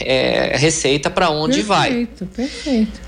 é, 0.00 0.56
receita, 0.56 1.10
para 1.10 1.30
onde 1.30 1.64
perfeito, 1.64 1.68
vai. 1.68 1.90
Perfeito, 1.90 2.26
perfeito. 2.26 3.00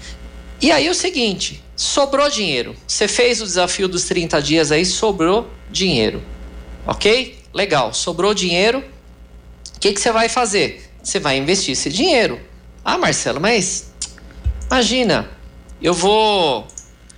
E 0.62 0.70
aí 0.70 0.88
o 0.88 0.94
seguinte, 0.94 1.62
sobrou 1.76 2.30
dinheiro. 2.30 2.74
Você 2.86 3.08
fez 3.08 3.42
o 3.42 3.44
desafio 3.44 3.88
dos 3.88 4.04
30 4.04 4.40
dias 4.40 4.72
aí, 4.72 4.86
sobrou 4.86 5.50
dinheiro. 5.70 6.22
Ok? 6.86 7.36
Legal, 7.52 7.92
sobrou 7.92 8.32
dinheiro. 8.32 8.82
O 9.76 9.80
que, 9.80 9.92
que 9.92 10.00
você 10.00 10.12
vai 10.12 10.28
fazer? 10.28 10.92
você 11.02 11.18
vai 11.18 11.36
investir 11.36 11.72
esse 11.72 11.90
dinheiro. 11.90 12.40
Ah, 12.84 12.96
Marcelo, 12.96 13.40
mas 13.40 13.92
imagina, 14.66 15.28
eu 15.80 15.92
vou 15.92 16.66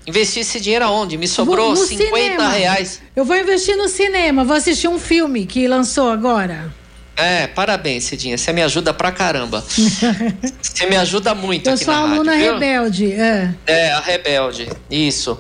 investir 0.07 0.43
esse 0.43 0.61
dinheiro 0.61 0.85
aonde? 0.85 1.17
Me 1.17 1.29
sobrou 1.29 1.77
50 1.77 2.17
cinema. 2.17 2.49
reais. 2.51 3.01
Eu 3.15 3.25
vou 3.25 3.37
investir 3.37 3.77
no 3.77 3.89
cinema, 3.89 4.45
vou 4.45 4.57
assistir 4.57 4.89
um 4.89 4.99
filme 4.99 5.47
que 5.47 5.69
lançou 5.69 6.11
agora. 6.11 6.73
É, 7.17 7.47
parabéns, 7.47 8.05
Cidinha. 8.05 8.37
Você 8.37 8.53
me 8.53 8.63
ajuda 8.63 8.93
pra 8.93 9.13
caramba. 9.13 9.65
Você 9.69 10.87
me 10.87 10.97
ajuda 10.97 11.35
muito 11.35 11.69
Eu 11.69 11.75
aqui 11.75 11.85
sou 11.85 11.95
na 11.95 12.01
aluna 12.01 12.33
rádio, 12.33 12.53
rebelde. 12.55 13.13
É. 13.13 13.55
é, 13.67 13.93
a 13.93 14.01
rebelde. 14.01 14.69
Isso. 14.91 15.39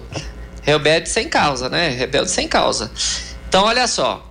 Rebelde 0.62 1.08
sem 1.08 1.28
causa, 1.28 1.68
né? 1.68 1.88
Rebelde 1.90 2.30
sem 2.30 2.46
causa. 2.48 2.90
Então, 3.48 3.64
olha 3.64 3.86
só 3.86 4.30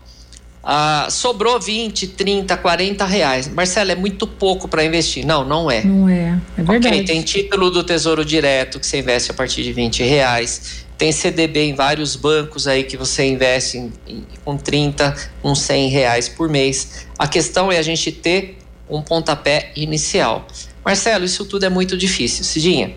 ah, 0.63 1.07
sobrou 1.09 1.59
20, 1.59 2.07
30, 2.07 2.55
40 2.55 3.05
reais. 3.05 3.49
Marcelo, 3.49 3.91
é 3.91 3.95
muito 3.95 4.25
pouco 4.25 4.67
para 4.67 4.83
investir. 4.85 5.25
Não, 5.25 5.43
não 5.43 5.69
é. 5.69 5.83
Não 5.83 6.07
é, 6.07 6.39
é 6.57 6.63
verdade. 6.63 6.87
Okay, 6.87 7.03
tem 7.03 7.21
título 7.21 7.69
do 7.69 7.83
Tesouro 7.83 8.23
Direto 8.23 8.79
que 8.79 8.87
você 8.87 8.99
investe 8.99 9.29
a 9.29 9.33
partir 9.33 9.61
de 9.61 9.73
20 9.73 10.03
reais. 10.03 10.82
Tem 10.97 11.11
CDB 11.11 11.69
em 11.69 11.75
vários 11.75 12.15
bancos 12.15 12.67
aí 12.67 12.83
que 12.83 12.95
você 12.95 13.25
investe 13.25 13.77
em, 13.77 13.93
em, 14.07 14.25
com 14.45 14.57
30, 14.57 15.15
com 15.41 15.53
100 15.53 15.89
reais 15.89 16.29
por 16.29 16.47
mês. 16.47 17.07
A 17.17 17.27
questão 17.27 17.71
é 17.71 17.77
a 17.77 17.81
gente 17.81 18.11
ter 18.11 18.57
um 18.89 19.01
pontapé 19.01 19.71
inicial. 19.75 20.47
Marcelo, 20.83 21.25
isso 21.25 21.45
tudo 21.45 21.65
é 21.65 21.69
muito 21.69 21.97
difícil. 21.97 22.43
Cidinha, 22.43 22.95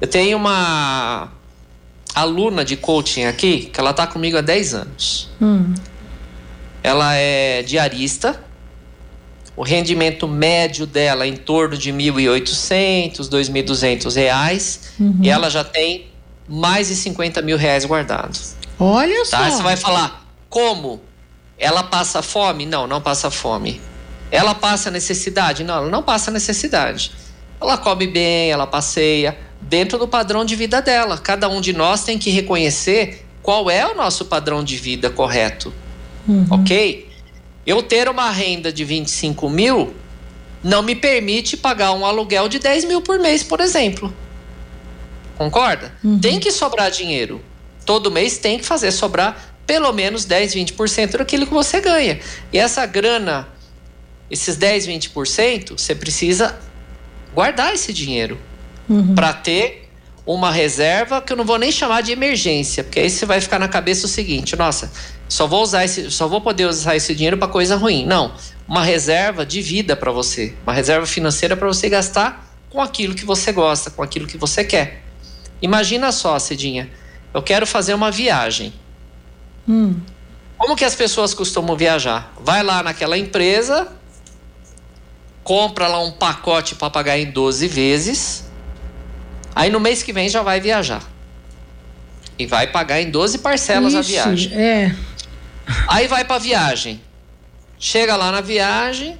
eu 0.00 0.08
tenho 0.08 0.36
uma 0.36 1.32
aluna 2.14 2.64
de 2.64 2.76
coaching 2.76 3.24
aqui 3.24 3.66
que 3.66 3.78
ela 3.78 3.90
está 3.90 4.06
comigo 4.06 4.36
há 4.36 4.40
10 4.40 4.74
anos. 4.74 5.30
Hum. 5.40 5.74
Ela 6.82 7.14
é 7.14 7.62
diarista. 7.62 8.42
O 9.56 9.62
rendimento 9.62 10.28
médio 10.28 10.86
dela 10.86 11.24
é 11.24 11.28
em 11.28 11.36
torno 11.36 11.76
de 11.76 11.90
R$ 11.90 11.98
1.800, 11.98 13.28
2.200 13.28 14.14
reais. 14.14 14.92
Uhum. 14.98 15.18
E 15.20 15.28
ela 15.28 15.50
já 15.50 15.64
tem 15.64 16.07
mais 16.48 16.88
de 16.88 16.96
50 16.96 17.42
mil 17.42 17.56
reais 17.56 17.84
guardados. 17.84 18.54
Olha 18.78 19.24
tá? 19.30 19.50
só. 19.50 19.56
Você 19.56 19.62
vai 19.62 19.76
falar, 19.76 20.26
como? 20.48 21.00
Ela 21.58 21.82
passa 21.82 22.22
fome? 22.22 22.64
Não, 22.64 22.86
não 22.86 23.00
passa 23.00 23.30
fome. 23.30 23.80
Ela 24.30 24.54
passa 24.54 24.90
necessidade? 24.90 25.64
Não, 25.64 25.76
ela 25.76 25.90
não 25.90 26.02
passa 26.02 26.30
necessidade. 26.30 27.12
Ela 27.60 27.76
come 27.76 28.06
bem, 28.06 28.50
ela 28.50 28.66
passeia 28.66 29.36
dentro 29.60 29.98
do 29.98 30.06
padrão 30.06 30.44
de 30.44 30.54
vida 30.54 30.80
dela. 30.80 31.18
Cada 31.18 31.48
um 31.48 31.60
de 31.60 31.72
nós 31.72 32.04
tem 32.04 32.18
que 32.18 32.30
reconhecer 32.30 33.26
qual 33.42 33.70
é 33.70 33.86
o 33.86 33.96
nosso 33.96 34.26
padrão 34.26 34.62
de 34.62 34.76
vida 34.76 35.10
correto. 35.10 35.72
Uhum. 36.26 36.46
Ok? 36.50 37.08
Eu 37.66 37.82
ter 37.82 38.08
uma 38.08 38.30
renda 38.30 38.72
de 38.72 38.84
25 38.84 39.48
mil 39.50 39.94
não 40.62 40.82
me 40.82 40.94
permite 40.94 41.56
pagar 41.56 41.92
um 41.92 42.04
aluguel 42.04 42.48
de 42.48 42.58
10 42.58 42.84
mil 42.84 43.00
por 43.00 43.18
mês, 43.18 43.42
por 43.42 43.60
exemplo. 43.60 44.12
Concorda? 45.38 45.94
Uhum. 46.02 46.18
Tem 46.18 46.40
que 46.40 46.50
sobrar 46.50 46.90
dinheiro. 46.90 47.40
Todo 47.86 48.10
mês 48.10 48.36
tem 48.36 48.58
que 48.58 48.66
fazer 48.66 48.90
sobrar 48.90 49.54
pelo 49.64 49.92
menos 49.92 50.24
10, 50.24 50.54
20% 50.54 51.18
daquilo 51.18 51.46
que 51.46 51.52
você 51.52 51.80
ganha. 51.80 52.18
E 52.52 52.58
essa 52.58 52.84
grana, 52.84 53.46
esses 54.30 54.56
10, 54.56 54.88
20%, 54.88 55.78
você 55.78 55.94
precisa 55.94 56.58
guardar 57.34 57.72
esse 57.72 57.92
dinheiro 57.92 58.38
uhum. 58.88 59.14
para 59.14 59.32
ter 59.32 59.88
uma 60.26 60.50
reserva 60.50 61.22
que 61.22 61.32
eu 61.32 61.36
não 61.36 61.44
vou 61.44 61.56
nem 61.56 61.70
chamar 61.70 62.02
de 62.02 62.12
emergência, 62.12 62.82
porque 62.82 63.00
aí 63.00 63.08
você 63.08 63.24
vai 63.24 63.40
ficar 63.40 63.58
na 63.58 63.68
cabeça 63.68 64.06
o 64.06 64.08
seguinte: 64.08 64.56
nossa, 64.56 64.90
só 65.28 65.46
vou 65.46 65.62
usar 65.62 65.84
esse, 65.84 66.10
só 66.10 66.26
vou 66.26 66.40
poder 66.40 66.66
usar 66.66 66.96
esse 66.96 67.14
dinheiro 67.14 67.38
para 67.38 67.48
coisa 67.48 67.76
ruim. 67.76 68.04
Não, 68.04 68.34
uma 68.66 68.82
reserva 68.82 69.46
de 69.46 69.62
vida 69.62 69.94
para 69.94 70.10
você, 70.10 70.54
uma 70.64 70.72
reserva 70.72 71.06
financeira 71.06 71.56
para 71.56 71.68
você 71.68 71.88
gastar 71.88 72.46
com 72.68 72.80
aquilo 72.80 73.14
que 73.14 73.24
você 73.24 73.52
gosta, 73.52 73.90
com 73.90 74.02
aquilo 74.02 74.26
que 74.26 74.36
você 74.36 74.64
quer. 74.64 75.07
Imagina 75.60 76.12
só, 76.12 76.38
Cidinha, 76.38 76.90
eu 77.34 77.42
quero 77.42 77.66
fazer 77.66 77.94
uma 77.94 78.10
viagem. 78.10 78.72
Hum. 79.68 80.00
Como 80.56 80.74
que 80.74 80.84
as 80.84 80.94
pessoas 80.94 81.34
costumam 81.34 81.76
viajar? 81.76 82.32
Vai 82.40 82.62
lá 82.62 82.82
naquela 82.82 83.16
empresa, 83.16 83.88
compra 85.44 85.86
lá 85.86 86.00
um 86.00 86.10
pacote 86.10 86.74
para 86.74 86.90
pagar 86.90 87.18
em 87.18 87.30
12 87.30 87.68
vezes, 87.68 88.44
aí 89.54 89.70
no 89.70 89.78
mês 89.78 90.02
que 90.02 90.12
vem 90.12 90.28
já 90.28 90.42
vai 90.42 90.60
viajar. 90.60 91.02
E 92.38 92.46
vai 92.46 92.66
pagar 92.68 93.00
em 93.00 93.10
12 93.10 93.38
parcelas 93.38 93.94
Ixi, 93.94 93.98
a 93.98 94.02
viagem. 94.02 94.54
É. 94.54 94.94
Aí 95.88 96.06
vai 96.06 96.24
para 96.24 96.38
viagem. 96.38 97.00
Chega 97.78 98.16
lá 98.16 98.32
na 98.32 98.40
viagem, 98.40 99.18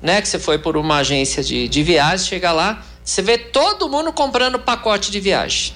né? 0.00 0.20
Que 0.20 0.28
você 0.28 0.38
foi 0.38 0.58
por 0.58 0.76
uma 0.76 0.98
agência 0.98 1.42
de, 1.42 1.68
de 1.68 1.82
viagem, 1.82 2.26
chega 2.26 2.52
lá, 2.52 2.84
você 3.04 3.22
vê 3.22 3.38
todo 3.38 3.88
mundo 3.88 4.12
comprando 4.12 4.58
pacote 4.58 5.10
de 5.10 5.20
viagem. 5.20 5.74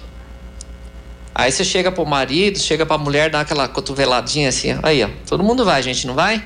Aí 1.34 1.50
você 1.50 1.64
chega 1.64 1.90
pro 1.90 2.06
marido, 2.06 2.58
chega 2.58 2.86
pra 2.86 2.96
mulher, 2.96 3.28
dá 3.30 3.40
aquela 3.40 3.66
cotoveladinha 3.66 4.48
assim, 4.50 4.78
aí 4.82 5.02
ó, 5.02 5.08
todo 5.26 5.42
mundo 5.42 5.64
vai, 5.64 5.82
gente 5.82 6.06
não 6.06 6.14
vai? 6.14 6.44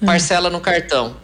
É. 0.00 0.06
Parcela 0.06 0.48
no 0.48 0.60
cartão. 0.60 1.16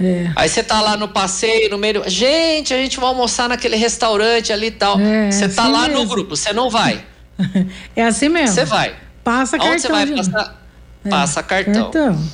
É. 0.00 0.30
Aí 0.36 0.48
você 0.48 0.62
tá 0.62 0.80
lá 0.80 0.96
no 0.96 1.08
passeio, 1.08 1.68
no 1.70 1.78
meio. 1.78 2.08
Gente, 2.08 2.72
a 2.72 2.76
gente 2.76 3.00
vai 3.00 3.08
almoçar 3.08 3.48
naquele 3.48 3.74
restaurante 3.74 4.52
ali 4.52 4.68
e 4.68 4.70
tal. 4.70 5.00
É, 5.00 5.30
você 5.32 5.48
tá 5.48 5.64
assim 5.64 5.72
lá 5.72 5.88
mesmo. 5.88 6.04
no 6.04 6.08
grupo, 6.08 6.36
você 6.36 6.52
não 6.52 6.70
vai. 6.70 7.04
É 7.96 8.02
assim 8.04 8.28
mesmo. 8.28 8.54
Você 8.54 8.64
vai. 8.64 8.94
Passa 9.24 9.56
Aonde 9.56 9.82
cartão. 9.82 9.98
você 9.98 10.06
vai 10.06 10.16
passar? 10.16 10.62
É, 11.04 11.08
Passa 11.08 11.42
cartão. 11.42 11.82
cartão. 11.90 12.28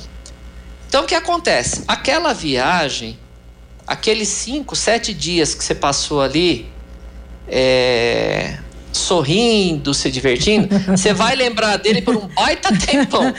Então 0.87 1.03
o 1.03 1.07
que 1.07 1.15
acontece? 1.15 1.83
Aquela 1.87 2.33
viagem, 2.33 3.17
aqueles 3.87 4.27
cinco, 4.29 4.75
sete 4.75 5.13
dias 5.13 5.53
que 5.53 5.63
você 5.63 5.75
passou 5.75 6.21
ali, 6.21 6.67
é, 7.47 8.57
sorrindo, 8.91 9.93
se 9.93 10.09
divertindo, 10.09 10.67
você 10.95 11.13
vai 11.13 11.35
lembrar 11.35 11.77
dele 11.77 12.01
por 12.01 12.15
um 12.15 12.27
baita 12.27 12.69
tempão. 12.77 13.33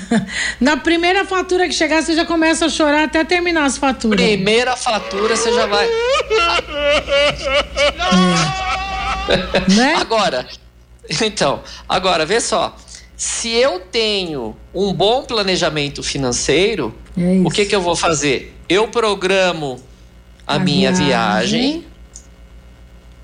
Na 0.60 0.76
primeira 0.76 1.24
fatura 1.24 1.66
que 1.66 1.74
chegar, 1.74 2.02
você 2.02 2.14
já 2.14 2.24
começa 2.24 2.66
a 2.66 2.68
chorar 2.68 3.04
até 3.04 3.24
terminar 3.24 3.64
as 3.64 3.76
faturas. 3.76 4.24
Primeira 4.24 4.76
fatura, 4.76 5.36
você 5.36 5.52
já 5.52 5.66
vai. 5.66 5.88
né? 9.76 9.94
Agora, 9.96 10.46
então, 11.20 11.62
agora, 11.88 12.24
vê 12.24 12.40
só. 12.40 12.76
Se 13.16 13.50
eu 13.50 13.80
tenho 13.80 14.56
um 14.72 14.94
bom 14.94 15.24
planejamento 15.24 16.02
financeiro, 16.02 16.94
é 17.18 17.42
o 17.44 17.50
que, 17.50 17.66
que 17.66 17.74
eu 17.74 17.82
vou 17.82 17.94
fazer? 17.94 18.56
Eu 18.66 18.88
programo 18.88 19.78
a, 20.46 20.54
a 20.54 20.58
minha 20.58 20.92
viagem. 20.92 21.60
viagem. 21.60 21.86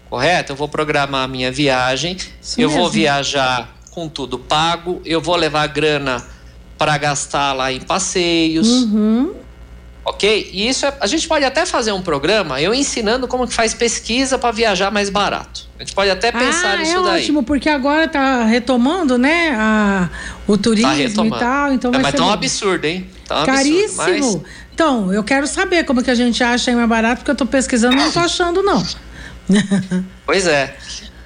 Correto? 0.09 0.53
Eu 0.53 0.57
vou 0.57 0.69
programar 0.69 1.25
a 1.25 1.29
minha 1.29 1.51
viagem. 1.51 2.17
Isso 2.41 2.61
eu 2.61 2.69
mesmo. 2.69 2.83
vou 2.83 2.91
viajar 2.91 3.75
com 3.91 4.09
tudo 4.09 4.39
pago. 4.39 5.01
Eu 5.05 5.21
vou 5.21 5.37
levar 5.37 5.67
grana 5.67 6.25
para 6.79 6.97
gastar 6.99 7.53
lá 7.53 7.73
em 7.73 7.81
passeios. 7.81 8.69
Uhum. 8.69 9.35
Ok? 10.07 10.51
E 10.53 10.69
isso 10.69 10.87
é, 10.87 10.97
a 11.01 11.07
gente 11.09 11.27
pode 11.27 11.45
até 11.45 11.67
fazer 11.67 11.91
um 11.91 12.01
programa 12.01 12.61
eu 12.61 12.73
ensinando 12.73 13.27
como 13.27 13.45
que 13.45 13.53
faz 13.53 13.75
pesquisa 13.75 14.39
para 14.39 14.53
viajar 14.53 14.89
mais 14.89 15.11
barato. 15.11 15.67
A 15.77 15.83
gente 15.83 15.97
pode 15.97 16.09
até 16.09 16.31
pensar 16.31 16.75
ah, 16.75 16.77
nisso 16.77 16.97
é 16.97 17.03
daí. 17.03 17.23
ótimo, 17.23 17.43
porque 17.43 17.69
agora 17.69 18.07
tá 18.07 18.45
retomando, 18.45 19.19
né, 19.19 19.51
a, 19.59 20.09
o 20.47 20.57
turismo 20.57 21.29
tá 21.31 21.37
e 21.37 21.41
tal. 21.41 21.73
Então 21.73 21.93
é, 21.93 21.99
mas 21.99 22.15
tá 22.15 22.25
um 22.25 22.31
absurdo, 22.31 22.85
hein? 22.85 23.11
Tá 23.27 23.43
um 23.43 23.47
Caríssimo. 23.47 24.01
Absurdo, 24.01 24.43
mas... 24.45 24.66
Então, 24.77 25.11
eu 25.11 25.25
quero 25.25 25.47
saber 25.47 25.85
como 25.85 26.03
que 26.03 26.11
a 26.11 26.15
gente 26.15 26.45
acha 26.45 26.71
aí 26.71 26.77
mais 26.77 26.87
barato, 26.87 27.21
porque 27.21 27.31
eu 27.31 27.35
tô 27.35 27.47
pesquisando 27.47 27.95
e 27.95 27.97
não 27.97 28.13
tô 28.13 28.19
achando, 28.19 28.63
não. 28.63 28.87
pois 30.27 30.47
é. 30.47 30.77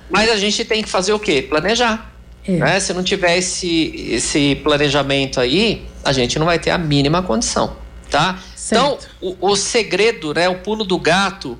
Mas 0.09 0.30
a 0.30 0.37
gente 0.37 0.64
tem 0.64 0.85
que 0.85 0.88
fazer 0.88 1.12
o 1.12 1.19
quê? 1.19 1.42
Planejar. 1.42 2.12
É. 2.47 2.52
Né? 2.52 2.78
Se 2.78 2.95
não 2.95 3.02
tiver 3.02 3.38
esse, 3.38 3.92
esse 4.09 4.54
planejamento 4.62 5.40
aí, 5.40 5.85
a 6.04 6.12
gente 6.12 6.38
não 6.38 6.47
vai 6.47 6.61
ter 6.61 6.71
a 6.71 6.78
mínima 6.78 7.25
condição, 7.25 7.76
tá? 8.09 8.38
Então, 8.69 8.97
o, 9.21 9.37
o 9.40 9.57
segredo, 9.57 10.33
né, 10.33 10.49
o 10.49 10.61
pulo 10.61 10.85
do 10.85 10.97
gato 10.97 11.59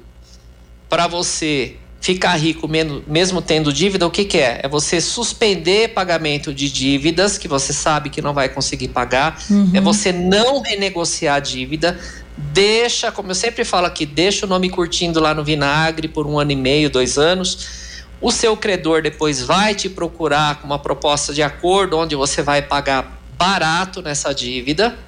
para 0.88 1.09
você 1.09 1.75
ficar 2.00 2.35
rico 2.37 2.66
mesmo, 2.66 3.42
tendo 3.42 3.73
dívida, 3.73 4.07
o 4.07 4.11
que, 4.11 4.25
que, 4.25 4.38
é? 4.38 4.61
É 4.62 4.69
você 4.69 5.00
suspender 5.00 5.88
pagamento 5.88 6.52
de 6.52 6.71
dívidas 6.73 7.37
que 7.37 7.47
você 7.47 7.75
sabe 7.75 8.09
que 8.09 8.23
não 8.23 8.33
vai 8.33 8.49
conseguir 8.49 8.88
pagar, 8.88 9.38
uhum. 9.50 9.71
é 9.75 9.80
você 9.80 10.11
não 10.11 10.62
renegociar 10.62 11.37
a 11.37 11.40
dívida, 11.40 12.00
deixa, 12.37 13.12
como 13.12 13.30
eu 13.30 13.35
sempre 13.35 13.64
falo 13.64 13.87
aqui, 13.87 14.07
deixa 14.07 14.47
o 14.47 14.49
nome 14.49 14.71
curtindo 14.71 15.21
lá 15.21 15.35
no 15.35 15.45
vinagre 15.45 16.09
por 16.09 16.26
um 16.26 16.38
ano 16.38 16.52
e 16.52 16.57
meio, 16.57 16.88
dois 16.88 17.19
anos. 17.19 17.90
O 18.19 18.30
seu 18.30 18.57
credor 18.57 19.02
depois 19.02 19.42
vai 19.42 19.75
te 19.75 19.88
procurar 19.88 20.61
com 20.61 20.66
uma 20.66 20.78
proposta 20.78 21.35
de 21.35 21.42
acordo 21.42 21.99
onde 21.99 22.16
você 22.16 22.42
vai 22.42 22.62
pagar 22.62 23.21
barato 23.37 24.02
nessa 24.02 24.35
dívida 24.35 24.99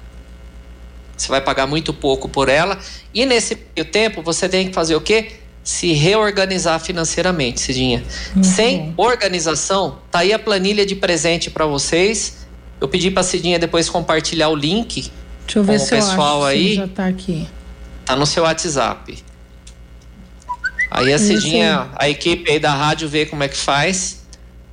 você 1.15 1.27
vai 1.27 1.41
pagar 1.41 1.67
muito 1.67 1.93
pouco 1.93 2.27
por 2.27 2.49
ela. 2.49 2.77
E 3.13 3.25
nesse 3.25 3.55
tempo 3.55 4.21
você 4.21 4.49
tem 4.49 4.67
que 4.67 4.73
fazer 4.73 4.95
o 4.95 5.01
quê? 5.01 5.42
Se 5.63 5.93
reorganizar 5.93 6.79
financeiramente, 6.79 7.61
Cidinha. 7.61 8.03
Uhum. 8.35 8.43
Sem 8.43 8.93
organização, 8.97 9.99
tá 10.11 10.19
aí 10.19 10.33
a 10.33 10.39
planilha 10.39 10.85
de 10.85 10.95
presente 10.95 11.49
para 11.49 11.65
vocês. 11.65 12.45
Eu 12.81 12.87
pedi 12.87 13.09
para 13.09 13.23
Cidinha 13.23 13.57
depois 13.57 13.89
compartilhar 13.89 14.49
o 14.49 14.55
link 14.55 15.09
Deixa 15.45 15.59
eu 15.59 15.63
ver 15.63 15.79
com 15.79 15.85
se 15.85 15.93
o 15.93 15.97
pessoal 15.97 16.39
eu 16.41 16.45
acho 16.45 16.55
aí. 16.57 16.75
já 16.75 16.87
tá 16.87 17.07
aqui. 17.07 17.47
Tá 18.05 18.15
no 18.15 18.25
seu 18.25 18.43
WhatsApp. 18.43 19.23
Aí 20.91 21.13
a 21.13 21.17
Cidinha, 21.17 21.87
a 21.95 22.09
equipe 22.09 22.51
aí 22.51 22.59
da 22.59 22.73
rádio 22.73 23.07
vê 23.07 23.25
como 23.25 23.43
é 23.43 23.47
que 23.47 23.57
faz 23.57 24.22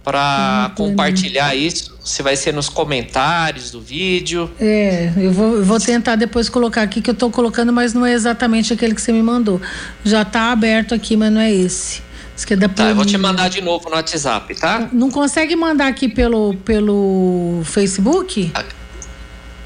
para 0.02 0.72
compartilhar 0.76 1.54
isso 1.54 1.98
se 2.02 2.22
vai 2.22 2.34
ser 2.36 2.52
nos 2.52 2.68
comentários 2.68 3.70
do 3.70 3.80
vídeo. 3.80 4.50
É, 4.60 5.12
eu 5.16 5.32
vou, 5.32 5.56
eu 5.56 5.64
vou 5.64 5.78
tentar 5.78 6.16
depois 6.16 6.48
colocar 6.48 6.82
aqui 6.82 7.00
que 7.00 7.10
eu 7.10 7.14
estou 7.14 7.30
colocando, 7.30 7.72
mas 7.72 7.92
não 7.92 8.04
é 8.04 8.12
exatamente 8.12 8.72
aquele 8.72 8.94
que 8.94 9.02
você 9.02 9.12
me 9.12 9.22
mandou. 9.22 9.60
Já 10.04 10.22
está 10.22 10.50
aberto 10.50 10.94
aqui, 10.94 11.16
mas 11.16 11.30
não 11.32 11.40
é 11.40 11.52
esse. 11.52 12.02
Isso 12.36 12.46
que 12.46 12.54
é 12.54 12.56
da 12.56 12.68
tá, 12.68 12.88
eu 12.88 12.94
vou 12.94 13.04
te 13.04 13.18
mandar 13.18 13.50
de 13.50 13.60
novo 13.60 13.90
no 13.90 13.96
WhatsApp, 13.96 14.54
tá? 14.54 14.88
Não 14.92 15.10
consegue 15.10 15.54
mandar 15.54 15.88
aqui 15.88 16.08
pelo, 16.08 16.54
pelo 16.64 17.60
Facebook? 17.64 18.50
Ah. 18.54 18.64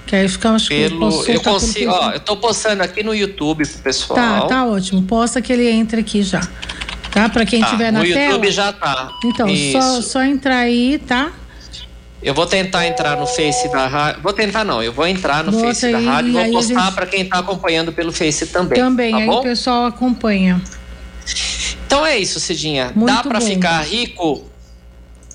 Que 0.06 0.16
aí 0.16 0.28
fica 0.28 0.50
acho 0.50 0.68
pelo, 0.68 1.24
eu 1.24 1.40
consigo, 1.40 1.90
ó, 1.90 2.10
eu 2.10 2.20
tô 2.20 2.36
postando 2.36 2.82
aqui 2.82 3.02
no 3.02 3.14
YouTube 3.14 3.66
pro 3.66 3.78
pessoal. 3.78 4.16
Tá, 4.16 4.46
tá 4.46 4.66
ótimo. 4.66 5.02
Posta 5.02 5.40
que 5.40 5.52
ele 5.52 5.66
entre 5.66 6.00
aqui 6.00 6.22
já. 6.22 6.46
Tá? 7.14 7.28
Para 7.28 7.46
quem 7.46 7.60
tá, 7.60 7.76
na 7.76 7.92
no 7.92 8.02
tela. 8.02 8.32
YouTube 8.32 8.50
já 8.50 8.72
tá. 8.72 9.12
Então, 9.24 9.48
só, 9.70 10.02
só 10.02 10.24
entrar 10.24 10.58
aí, 10.58 10.98
tá? 10.98 11.30
Eu 12.20 12.34
vou 12.34 12.44
tentar 12.44 12.88
entrar 12.88 13.16
no 13.16 13.24
Face 13.24 13.68
da 13.70 13.86
rádio. 13.86 14.20
Vou 14.20 14.32
tentar 14.32 14.64
não, 14.64 14.82
eu 14.82 14.92
vou 14.92 15.06
entrar 15.06 15.44
no 15.44 15.52
Bota 15.52 15.66
Face 15.66 15.86
aí, 15.86 15.92
da 15.92 16.00
rádio 16.00 16.30
e 16.30 16.32
vou 16.32 16.52
postar 16.52 16.86
gente... 16.86 16.94
para 16.94 17.06
quem 17.06 17.20
está 17.22 17.38
acompanhando 17.38 17.92
pelo 17.92 18.10
Face 18.10 18.46
também. 18.46 18.76
Também, 18.76 19.12
tá 19.12 19.18
aí 19.18 19.26
bom? 19.26 19.38
o 19.38 19.42
pessoal 19.42 19.86
acompanha. 19.86 20.60
Então 21.86 22.04
é 22.04 22.18
isso, 22.18 22.40
Cidinha. 22.40 22.90
Muito 22.96 23.14
Dá 23.14 23.22
para 23.22 23.40
ficar 23.40 23.80
rico 23.82 24.42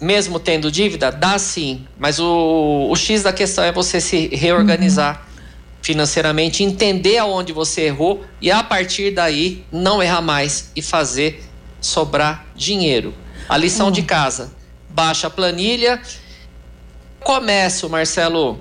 mesmo 0.01 0.37
tendo 0.37 0.69
dívida? 0.69 1.13
Dá 1.13 1.39
sim. 1.39 1.85
Mas 1.97 2.19
o, 2.19 2.89
o 2.91 2.95
X 2.97 3.23
da 3.23 3.31
questão 3.31 3.63
é 3.63 3.71
você 3.71 4.01
se 4.01 4.27
reorganizar 4.33 5.15
uhum. 5.15 5.43
financeiramente, 5.81 6.61
entender 6.61 7.19
aonde 7.19 7.53
você 7.53 7.83
errou 7.83 8.25
e 8.41 8.51
a 8.51 8.61
partir 8.61 9.11
daí 9.11 9.63
não 9.71 10.03
errar 10.03 10.21
mais 10.21 10.71
e 10.75 10.81
fazer 10.81 11.48
sobrar 11.81 12.45
dinheiro. 12.55 13.13
A 13.47 13.57
lição 13.57 13.87
uhum. 13.87 13.91
de 13.91 14.03
casa: 14.03 14.51
baixa 14.89 15.27
a 15.27 15.29
planilha 15.29 16.01
começo, 17.19 17.89
Marcelo? 17.89 18.59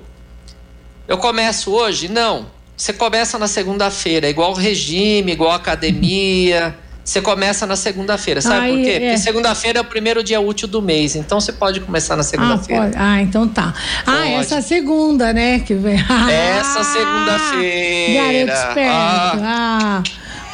Eu 1.07 1.17
começo 1.17 1.71
hoje? 1.71 2.07
Não. 2.07 2.45
Você 2.77 2.93
começa 2.93 3.37
na 3.37 3.47
segunda-feira, 3.47 4.27
é 4.27 4.29
igual 4.29 4.53
regime, 4.53 5.31
igual 5.31 5.51
academia. 5.51 6.75
Você 7.03 7.19
começa 7.19 7.65
na 7.65 7.75
segunda-feira, 7.75 8.39
sabe 8.39 8.59
Ai, 8.59 8.71
por 8.71 8.83
quê? 8.83 8.89
É. 8.91 8.99
Porque 8.99 9.17
segunda-feira 9.17 9.79
é 9.79 9.81
o 9.81 9.85
primeiro 9.85 10.23
dia 10.23 10.39
útil 10.39 10.67
do 10.67 10.79
mês, 10.81 11.15
então 11.15 11.41
você 11.41 11.51
pode 11.51 11.79
começar 11.79 12.15
na 12.15 12.21
segunda-feira. 12.21 12.91
Ah, 12.95 13.13
ah, 13.13 13.21
então 13.21 13.47
tá. 13.47 13.73
Ah, 14.05 14.11
pode. 14.11 14.17
Ah, 14.17 14.29
essa 14.29 14.61
segunda, 14.61 15.33
né? 15.33 15.59
Que 15.59 15.73
vem. 15.73 15.95
essa 15.97 16.83
segunda-feira. 16.83 18.45
Garoto 18.45 18.69
esperto. 18.69 18.91
Ah. 18.93 19.39
ah. 19.43 20.03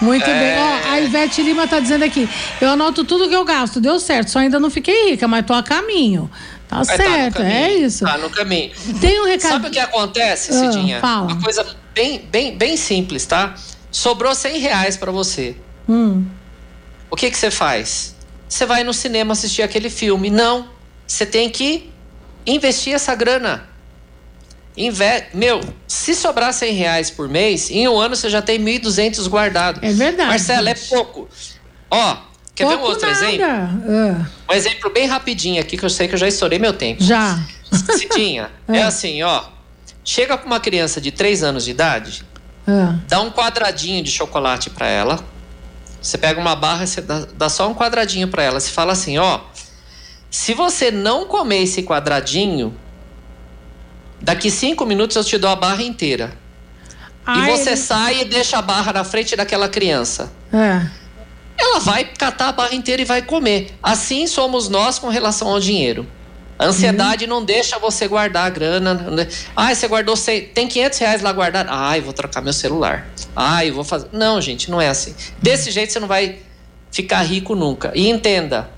Muito 0.02 0.30
é... 0.30 0.40
bem. 0.40 0.58
Ó, 0.58 0.92
a 0.92 1.00
Ivete 1.02 1.42
Lima 1.42 1.68
tá 1.68 1.80
dizendo 1.80 2.04
aqui: 2.04 2.28
eu 2.60 2.70
anoto 2.70 3.04
tudo 3.04 3.30
que 3.30 3.36
eu 3.36 3.46
gasto, 3.46 3.80
deu 3.80 4.00
certo, 4.00 4.30
só 4.30 4.40
ainda 4.40 4.60
não 4.60 4.70
fiquei 4.70 5.12
rica, 5.12 5.28
mas 5.28 5.46
tô 5.46 5.54
a 5.54 5.64
caminho. 5.64 6.30
Tá 6.68 6.82
é, 6.82 6.84
certo, 6.84 7.38
tá 7.38 7.48
é 7.48 7.74
isso. 7.74 8.06
Tá 8.06 8.18
no 8.18 8.30
caminho. 8.30 8.72
Tem 9.00 9.22
um 9.22 9.26
recado. 9.26 9.52
Sabe 9.52 9.68
o 9.68 9.72
que 9.72 9.80
acontece, 9.80 10.52
ah, 10.52 10.72
Cidinha? 10.72 11.00
Fala. 11.00 11.32
Uma 11.32 11.42
coisa 11.42 11.66
bem, 11.94 12.28
bem, 12.32 12.58
bem 12.58 12.76
simples, 12.76 13.26
tá? 13.26 13.56
Sobrou 13.92 14.34
100 14.34 14.60
reais 14.60 14.98
para 14.98 15.12
você. 15.12 15.56
Hum. 15.88 16.26
O 17.10 17.16
que 17.16 17.30
que 17.30 17.38
você 17.38 17.52
faz? 17.52 18.16
Você 18.50 18.66
vai 18.66 18.84
no 18.84 18.94
cinema 18.94 19.34
assistir 19.34 19.62
aquele 19.62 19.90
filme? 19.90 20.30
Não. 20.30 20.68
Você 21.06 21.26
tem 21.26 21.50
que 21.50 21.90
investir 22.46 22.94
essa 22.94 23.14
grana. 23.16 23.68
Inve... 24.78 25.26
Meu, 25.34 25.62
se 25.88 26.14
sobrar 26.14 26.54
100 26.54 26.74
reais 26.74 27.10
por 27.10 27.30
mês, 27.30 27.70
em 27.70 27.88
um 27.88 27.98
ano 27.98 28.16
você 28.16 28.30
já 28.30 28.42
tem 28.42 28.60
1.200 28.60 29.28
guardado. 29.30 29.80
É 29.84 29.92
verdade. 29.94 30.30
Marcela, 30.30 30.70
é 30.70 30.76
pouco. 30.76 31.30
Ó, 31.90 32.18
Quer 32.56 32.64
Pouco 32.64 32.78
ver 32.78 32.84
um 32.84 32.88
outro 32.88 33.08
nada. 33.08 33.26
exemplo? 33.26 33.46
Uh. 33.86 34.26
Um 34.50 34.54
exemplo 34.54 34.90
bem 34.90 35.06
rapidinho 35.06 35.62
aqui, 35.62 35.78
que 35.78 35.84
eu 35.84 35.90
sei 35.90 36.08
que 36.08 36.16
eu 36.16 36.18
já 36.18 36.28
estourei 36.28 36.58
meu 36.58 36.72
tempo. 36.72 37.04
Já. 37.04 37.38
Cidinha, 37.98 38.50
é. 38.68 38.78
é 38.78 38.84
assim, 38.84 39.22
ó. 39.24 39.44
Chega 40.06 40.38
com 40.38 40.46
uma 40.46 40.60
criança 40.60 41.02
de 41.02 41.12
3 41.12 41.44
anos 41.44 41.66
de 41.66 41.72
idade, 41.72 42.24
uh. 42.66 42.98
dá 43.10 43.20
um 43.20 43.30
quadradinho 43.30 44.02
de 44.02 44.10
chocolate 44.10 44.70
para 44.70 44.88
ela. 44.88 45.20
Você 46.02 46.18
pega 46.18 46.40
uma 46.40 46.56
barra, 46.56 46.88
você 46.88 47.02
dá, 47.02 47.28
dá 47.36 47.50
só 47.50 47.68
um 47.70 47.74
quadradinho 47.74 48.30
para 48.30 48.44
ela. 48.44 48.60
Você 48.60 48.72
fala 48.72 48.94
assim, 48.94 49.18
ó. 49.18 49.42
Se 50.32 50.54
você 50.54 50.92
não 50.92 51.26
comer 51.26 51.64
esse 51.64 51.84
quadradinho, 51.84 52.74
daqui 54.26 54.52
cinco 54.52 54.86
minutos 54.86 55.16
eu 55.16 55.24
te 55.24 55.38
dou 55.38 55.50
a 55.50 55.56
barra 55.56 55.84
inteira. 55.84 56.34
Ai, 57.26 57.50
e 57.54 57.58
você 57.58 57.70
ele... 57.70 57.78
sai 57.78 58.22
e 58.22 58.26
deixa 58.26 58.58
a 58.58 58.62
barra 58.62 58.92
na 58.92 59.04
frente 59.04 59.36
daquela 59.36 59.70
criança. 59.70 60.32
É 60.52 61.06
ela 61.58 61.80
vai 61.80 62.04
catar 62.06 62.50
a 62.50 62.52
barra 62.52 62.76
inteira 62.76 63.02
e 63.02 63.06
vai 63.06 63.22
comer. 63.22 63.74
Assim 63.82 64.28
somos 64.28 64.70
nós 64.70 65.00
com 65.00 65.08
relação 65.10 65.48
ao 65.48 65.60
dinheiro. 65.60 66.06
A 66.58 66.66
ansiedade 66.66 67.26
uhum. 67.26 67.30
não 67.30 67.44
deixa 67.44 67.78
você 67.78 68.08
guardar 68.08 68.46
a 68.46 68.50
grana. 68.50 69.28
Ah, 69.56 69.74
você 69.74 69.88
guardou 69.88 70.16
100, 70.16 70.42
tem 70.50 70.68
500 70.68 71.00
reais 71.00 71.22
lá 71.22 71.32
guardado. 71.32 71.68
Ai, 71.70 72.00
vou 72.00 72.14
trocar 72.14 72.42
meu 72.42 72.54
celular. 72.54 73.08
Ai, 73.36 73.72
vou 73.72 73.84
fazer. 73.84 74.08
Não, 74.14 74.40
gente, 74.40 74.72
não 74.72 74.80
é 74.80 74.88
assim. 74.88 75.14
Desse 75.42 75.70
jeito 75.70 75.92
você 75.92 76.00
não 76.00 76.08
vai 76.08 76.40
ficar 76.92 77.22
rico 77.24 77.56
nunca. 77.56 77.92
E 77.94 78.10
entenda 78.10 78.70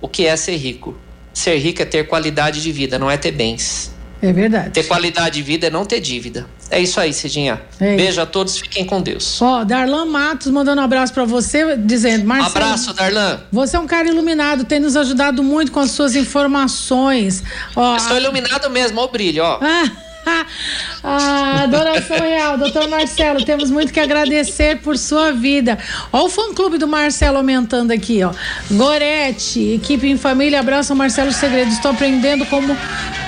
o 0.00 0.08
que 0.08 0.26
é 0.26 0.36
ser 0.36 0.56
rico. 0.56 0.96
Ser 1.34 1.56
rico 1.58 1.82
é 1.82 1.84
ter 1.84 2.06
qualidade 2.06 2.62
de 2.62 2.70
vida, 2.70 2.98
não 2.98 3.10
é 3.10 3.16
ter 3.16 3.32
bens. 3.32 3.92
É 4.20 4.32
verdade. 4.32 4.70
Ter 4.70 4.84
qualidade 4.84 5.36
de 5.36 5.42
vida 5.42 5.68
é 5.68 5.70
não 5.70 5.84
ter 5.84 6.00
dívida. 6.00 6.46
É 6.70 6.80
isso 6.80 7.00
aí, 7.00 7.12
Cidinha. 7.12 7.60
É 7.80 7.96
Beijo 7.96 8.20
a 8.20 8.26
todos, 8.26 8.58
fiquem 8.58 8.84
com 8.84 9.00
Deus. 9.00 9.40
Ó, 9.40 9.64
Darlan 9.64 10.04
Matos 10.06 10.48
mandando 10.50 10.80
um 10.80 10.84
abraço 10.84 11.14
para 11.14 11.24
você, 11.24 11.76
dizendo: 11.76 12.26
Marcelo, 12.26 12.50
Abraço, 12.64 12.92
Darlan. 12.92 13.40
Você 13.52 13.76
é 13.76 13.80
um 13.80 13.86
cara 13.86 14.08
iluminado, 14.08 14.64
tem 14.64 14.80
nos 14.80 14.96
ajudado 14.96 15.42
muito 15.42 15.72
com 15.72 15.80
as 15.80 15.92
suas 15.92 16.14
informações. 16.16 17.42
Ó, 17.74 17.94
Eu 17.94 18.00
sou 18.00 18.16
iluminado 18.16 18.68
mesmo, 18.70 19.00
ó 19.00 19.04
o 19.04 19.08
brilho, 19.08 19.42
ó. 19.44 19.58
ah, 19.62 19.90
adoração 21.02 22.18
real, 22.18 22.58
doutor 22.58 22.88
Marcelo, 22.88 23.44
temos 23.44 23.70
muito 23.70 23.92
que 23.92 24.00
agradecer 24.00 24.78
por 24.78 24.96
sua 24.98 25.32
vida. 25.32 25.78
Ó, 26.12 26.24
o 26.26 26.28
fã 26.28 26.52
clube 26.54 26.78
do 26.78 26.86
Marcelo 26.88 27.36
aumentando 27.38 27.92
aqui, 27.92 28.22
ó. 28.22 28.32
Gorete, 28.70 29.74
equipe 29.74 30.08
em 30.08 30.16
família, 30.16 30.60
abraço 30.60 30.94
Marcelo 30.94 31.32
Segredo. 31.32 31.70
Estou 31.70 31.90
aprendendo 31.92 32.44
como 32.46 32.76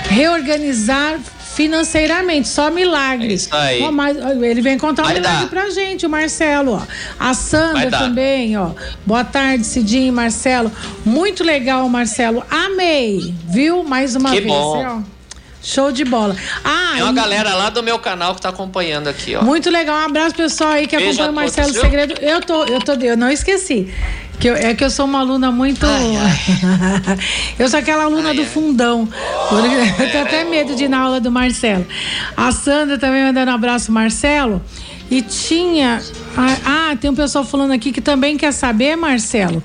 reorganizar 0.09 1.19
financeiramente, 1.55 2.47
só 2.47 2.71
milagre. 2.71 3.31
É 3.31 3.33
isso 3.33 3.53
aí. 3.55 3.81
Ó, 3.83 3.91
mas, 3.91 4.17
ele 4.41 4.61
vem 4.61 4.77
contar 4.77 5.03
um 5.03 5.05
Vai 5.05 5.15
milagre 5.15 5.41
dar. 5.41 5.49
pra 5.49 5.69
gente, 5.69 6.05
o 6.05 6.09
Marcelo, 6.09 6.73
ó. 6.73 6.81
A 7.19 7.33
Sandra 7.33 7.89
também, 7.91 8.57
ó. 8.57 8.71
Boa 9.05 9.23
tarde, 9.23 9.65
Cidinho 9.65 10.07
e 10.07 10.11
Marcelo. 10.11 10.71
Muito 11.05 11.43
legal, 11.43 11.87
Marcelo. 11.89 12.43
Amei, 12.49 13.33
viu? 13.47 13.83
Mais 13.83 14.15
uma 14.15 14.31
Que 14.31 14.39
vez. 14.41 14.47
bom. 14.53 14.85
ó. 15.07 15.20
Show 15.63 15.91
de 15.91 16.03
bola. 16.03 16.35
Ah, 16.63 16.91
Tem 16.93 17.03
uma 17.03 17.11
e- 17.11 17.15
galera 17.15 17.53
lá 17.53 17.69
do 17.69 17.83
meu 17.83 17.99
canal 17.99 18.33
que 18.33 18.41
tá 18.41 18.49
acompanhando 18.49 19.07
aqui, 19.07 19.35
ó. 19.35 19.43
muito 19.43 19.69
legal. 19.69 19.95
Um 20.01 20.05
abraço, 20.05 20.33
pessoal 20.35 20.71
aí 20.71 20.87
que 20.87 20.97
Beijo 20.97 21.21
acompanha 21.21 21.47
o 21.47 21.51
todos, 21.51 21.65
Marcelo? 21.75 21.85
Segredo. 21.85 22.13
Eu 22.21 22.41
tô, 22.41 22.63
eu 22.65 22.79
tô, 22.79 22.93
eu 22.93 23.15
não 23.15 23.29
esqueci. 23.29 23.93
Que 24.39 24.47
eu- 24.49 24.55
é 24.55 24.73
que 24.73 24.83
eu 24.83 24.89
sou 24.89 25.05
uma 25.05 25.19
aluna 25.19 25.51
muito. 25.51 25.85
eu 27.59 27.69
sou 27.69 27.79
aquela 27.79 28.05
aluna 28.05 28.29
Ai, 28.29 28.35
do 28.35 28.41
ai. 28.41 28.47
fundão. 28.47 29.07
Eu 30.01 30.09
tenho 30.11 30.23
até 30.23 30.43
medo 30.43 30.75
de 30.75 30.85
ir 30.85 30.89
na 30.89 30.99
aula 30.99 31.19
do 31.19 31.31
Marcelo. 31.31 31.85
A 32.35 32.51
Sandra 32.51 32.97
também 32.97 33.23
mandando 33.23 33.51
um 33.51 33.53
abraço, 33.55 33.91
Marcelo. 33.91 34.61
E 35.11 35.21
tinha. 35.21 36.01
Ah, 36.35 36.89
ah, 36.91 36.95
tem 36.99 37.11
um 37.11 37.15
pessoal 37.15 37.43
falando 37.43 37.71
aqui 37.71 37.91
que 37.91 38.01
também 38.01 38.35
quer 38.37 38.51
saber, 38.53 38.95
Marcelo. 38.95 39.61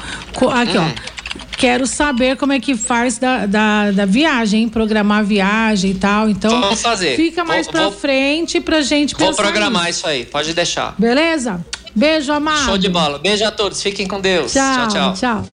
Aqui, 0.53 0.77
Hum. 0.77 0.93
ó. 0.93 1.16
Quero 1.57 1.87
saber 1.87 2.37
como 2.37 2.53
é 2.53 2.61
que 2.61 2.77
faz 2.77 3.19
da, 3.19 3.47
da, 3.47 3.91
da 3.91 4.05
viagem, 4.07 4.69
programar 4.69 5.21
a 5.21 5.23
viagem 5.23 5.93
e 5.93 5.95
tal. 5.95 6.29
Então, 6.29 6.61
Vamos 6.61 6.83
fazer. 6.83 7.17
fica 7.17 7.43
Vou- 7.45 7.55
mais 7.55 7.67
pra 7.67 7.85
vou- 7.85 7.93
frente 7.93 8.61
pra 8.61 8.81
gente 8.83 9.15
Vou 9.15 9.29
pensar 9.29 9.43
programar 9.43 9.85
nisso. 9.87 9.99
isso 10.01 10.07
aí, 10.09 10.25
pode 10.25 10.53
deixar. 10.55 10.95
Beleza? 10.99 11.65
Beijo, 11.95 12.31
amado. 12.33 12.65
Show 12.67 12.79
de 12.79 12.91
bola. 12.91 13.19
Beijo 13.19 13.45
a 13.45 13.51
todos, 13.51 13.83
fiquem 13.83 14.07
com 14.07 14.21
Deus. 14.21 14.53
Tchau, 14.53 14.89
tchau. 14.89 14.89
tchau. 14.89 15.15
tchau. 15.15 15.45